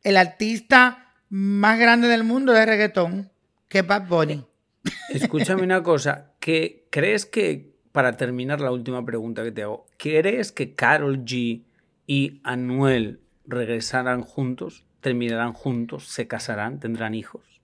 el 0.03 0.17
artista 0.17 1.13
más 1.29 1.79
grande 1.79 2.07
del 2.07 2.23
mundo 2.23 2.55
es 2.55 2.65
reggaetón, 2.65 3.31
que 3.67 3.79
es 3.79 3.87
Bad 3.87 4.07
Bunny. 4.07 4.45
Escúchame 5.09 5.63
una 5.63 5.83
cosa, 5.83 6.31
que 6.39 6.87
¿crees 6.89 7.25
que, 7.25 7.75
para 7.91 8.17
terminar 8.17 8.61
la 8.61 8.71
última 8.71 9.05
pregunta 9.05 9.43
que 9.43 9.51
te 9.51 9.63
hago, 9.63 9.85
¿crees 9.97 10.51
que 10.51 10.75
Carol 10.75 11.25
G 11.25 11.63
y 12.07 12.41
Anuel 12.43 13.19
regresarán 13.45 14.21
juntos? 14.21 14.85
¿Terminarán 15.01 15.53
juntos? 15.53 16.07
¿Se 16.07 16.27
casarán? 16.27 16.79
¿Tendrán 16.79 17.15
hijos? 17.15 17.61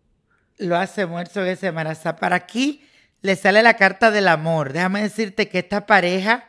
Lo 0.58 0.78
hace 0.78 1.06
muerto 1.06 1.44
que 1.44 1.56
se 1.56 1.68
embaraza. 1.68 2.16
Para 2.16 2.38
aquí 2.38 2.82
le 3.22 3.36
sale 3.36 3.62
la 3.62 3.76
carta 3.76 4.12
del 4.12 4.28
amor. 4.28 4.72
Déjame 4.72 5.02
decirte 5.02 5.50
que 5.50 5.60
esta 5.60 5.86
pareja 5.86 6.46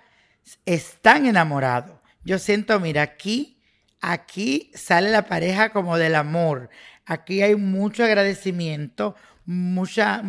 están 0.64 1.26
enamorados. 1.26 1.98
Yo 2.24 2.38
siento, 2.38 2.78
mira, 2.80 3.02
aquí, 3.02 3.55
aquí 4.00 4.70
sale 4.74 5.10
la 5.10 5.26
pareja 5.26 5.70
como 5.72 5.98
del 5.98 6.14
amor. 6.14 6.70
Aquí 7.04 7.42
hay 7.42 7.54
mucho 7.56 8.04
agradecimiento, 8.04 9.14
muchas 9.44 10.22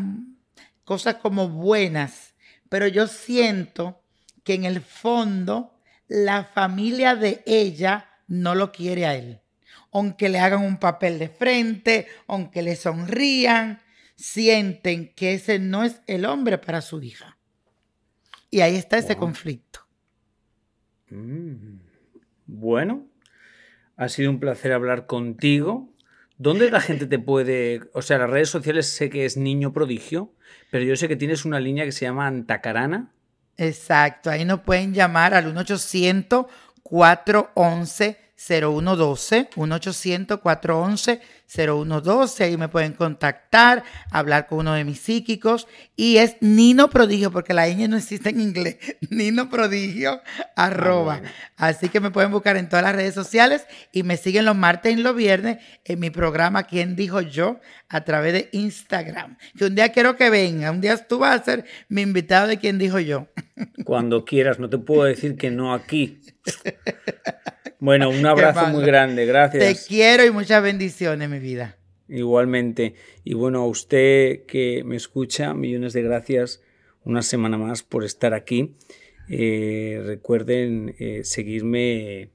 cosas 0.83 1.15
como 1.15 1.49
buenas. 1.49 2.35
Pero 2.69 2.87
yo 2.87 3.07
siento 3.07 4.01
que 4.43 4.53
en 4.53 4.65
el 4.65 4.81
fondo 4.81 5.73
la 6.07 6.43
familia 6.45 7.15
de 7.15 7.43
ella 7.45 8.09
no 8.27 8.55
lo 8.55 8.71
quiere 8.71 9.05
a 9.05 9.15
él. 9.15 9.41
Aunque 9.91 10.29
le 10.29 10.39
hagan 10.39 10.63
un 10.63 10.77
papel 10.77 11.17
de 11.17 11.29
frente, 11.29 12.07
aunque 12.27 12.61
le 12.61 12.75
sonrían, 12.75 13.81
sienten 14.15 15.13
que 15.13 15.33
ese 15.33 15.59
no 15.59 15.83
es 15.83 16.01
el 16.07 16.25
hombre 16.25 16.57
para 16.57 16.81
su 16.81 17.01
hija. 17.01 17.37
Y 18.49 18.61
ahí 18.61 18.75
está 18.75 18.97
ese 18.97 19.15
Wow. 19.15 19.19
conflicto. 19.19 19.79
Mm. 21.09 21.79
Bueno, 22.45 23.07
ha 23.97 24.09
sido 24.09 24.29
un 24.29 24.39
placer 24.39 24.71
hablar 24.71 25.07
contigo. 25.07 25.91
¿Dónde 26.37 26.69
la 26.69 26.79
gente 26.79 27.07
te 27.07 27.19
puede.? 27.19 27.81
O 27.93 28.01
sea, 28.01 28.19
las 28.19 28.29
redes 28.29 28.49
sociales 28.49 28.87
sé 28.87 29.09
que 29.09 29.25
es 29.25 29.37
Niño 29.37 29.73
Prodigio, 29.73 30.33
pero 30.71 30.85
yo 30.85 30.95
sé 30.95 31.07
que 31.07 31.15
tienes 31.15 31.45
una 31.45 31.59
línea 31.59 31.83
que 31.83 31.91
se 31.91 32.05
llama 32.05 32.27
Antacarana. 32.27 33.11
Exacto, 33.57 34.29
ahí 34.29 34.45
nos 34.45 34.61
pueden 34.61 34.93
llamar 34.93 35.33
al 35.33 35.47
1-800-411-0112, 38.37 39.49
1-800-411-0112, 41.49 42.41
ahí 42.43 42.57
me 42.57 42.67
pueden 42.69 42.93
contactar, 42.93 43.83
hablar 44.11 44.47
con 44.47 44.59
uno 44.59 44.73
de 44.73 44.83
mis 44.83 44.99
psíquicos 44.99 45.67
y 45.95 46.17
es 46.17 46.35
Nino 46.41 46.89
Prodigio, 46.89 47.31
porque 47.31 47.53
la 47.53 47.67
ñ 47.67 47.87
no 47.87 47.97
existe 47.97 48.29
en 48.29 48.41
inglés, 48.41 48.77
Nino 49.09 49.49
Prodigio, 49.49 50.21
arroba. 50.55 51.15
bueno. 51.19 51.29
Así 51.55 51.89
que 51.89 51.99
me 51.99 52.11
pueden 52.11 52.31
buscar 52.31 52.57
en 52.57 52.69
todas 52.69 52.83
las 52.83 52.95
redes 52.95 53.15
sociales 53.15 53.65
y 53.91 54.03
me 54.03 54.17
siguen 54.17 54.45
los 54.45 54.55
martes 54.55 54.93
y 54.93 55.01
los 55.01 55.15
viernes 55.15 55.57
en 55.85 55.99
mi 55.99 56.09
programa 56.11 56.63
¿Quién 56.63 56.95
dijo 56.95 57.21
yo? 57.21 57.59
a 57.89 58.03
través 58.03 58.33
de 58.33 58.49
Instagram. 58.51 59.37
Que 59.57 59.65
un 59.65 59.75
día 59.75 59.89
quiero 59.91 60.15
que 60.17 60.29
venga, 60.29 60.71
un 60.71 60.81
día 60.81 60.97
tú 60.97 61.19
vas 61.19 61.41
a 61.41 61.43
ser 61.43 61.65
mi 61.89 62.01
invitado 62.01 62.47
de 62.47 62.57
¿Quién 62.57 62.77
dijo 62.77 62.99
yo? 62.99 63.27
Cuando 63.85 64.25
quieras, 64.25 64.59
no 64.59 64.69
te 64.69 64.77
puedo 64.77 65.03
decir 65.05 65.37
que 65.37 65.49
no 65.49 65.73
aquí. 65.73 66.21
Bueno, 67.79 68.09
un 68.09 68.25
abrazo 68.25 68.67
muy 68.67 68.83
grande, 68.85 69.23
Te 69.23 69.27
gracias. 69.27 69.85
quiero 69.87 70.25
y 70.25 70.31
muchas 70.31 70.61
bendiciones, 70.63 71.29
mi 71.29 71.39
vida. 71.39 71.77
Igualmente. 72.09 72.95
Y 73.23 73.33
bueno, 73.33 73.61
a 73.63 73.67
usted 73.67 74.45
que 74.45 74.83
me 74.85 74.95
escucha, 74.95 75.53
millones 75.53 75.93
de 75.93 76.01
gracias 76.01 76.61
una 77.03 77.21
semana 77.21 77.57
más 77.57 77.83
por 77.83 78.03
estar 78.03 78.33
aquí. 78.33 78.75
Eh, 79.29 80.01
recuerden 80.05 80.95
eh, 80.99 81.21
seguirme 81.23 82.29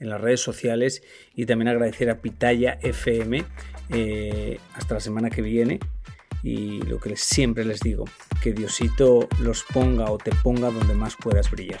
en 0.00 0.08
las 0.08 0.20
redes 0.20 0.40
sociales 0.40 1.02
y 1.34 1.46
también 1.46 1.68
agradecer 1.68 2.10
a 2.10 2.20
Pitaya 2.20 2.78
FM. 2.82 3.44
Eh, 3.90 4.58
hasta 4.74 4.94
la 4.94 5.00
semana 5.00 5.30
que 5.30 5.42
viene. 5.42 5.80
Y 6.42 6.82
lo 6.82 7.00
que 7.00 7.16
siempre 7.16 7.64
les 7.64 7.80
digo, 7.80 8.04
que 8.42 8.52
Diosito 8.52 9.28
los 9.42 9.64
ponga 9.64 10.10
o 10.10 10.18
te 10.18 10.30
ponga 10.42 10.70
donde 10.70 10.94
más 10.94 11.16
puedas 11.16 11.50
brillar. 11.50 11.80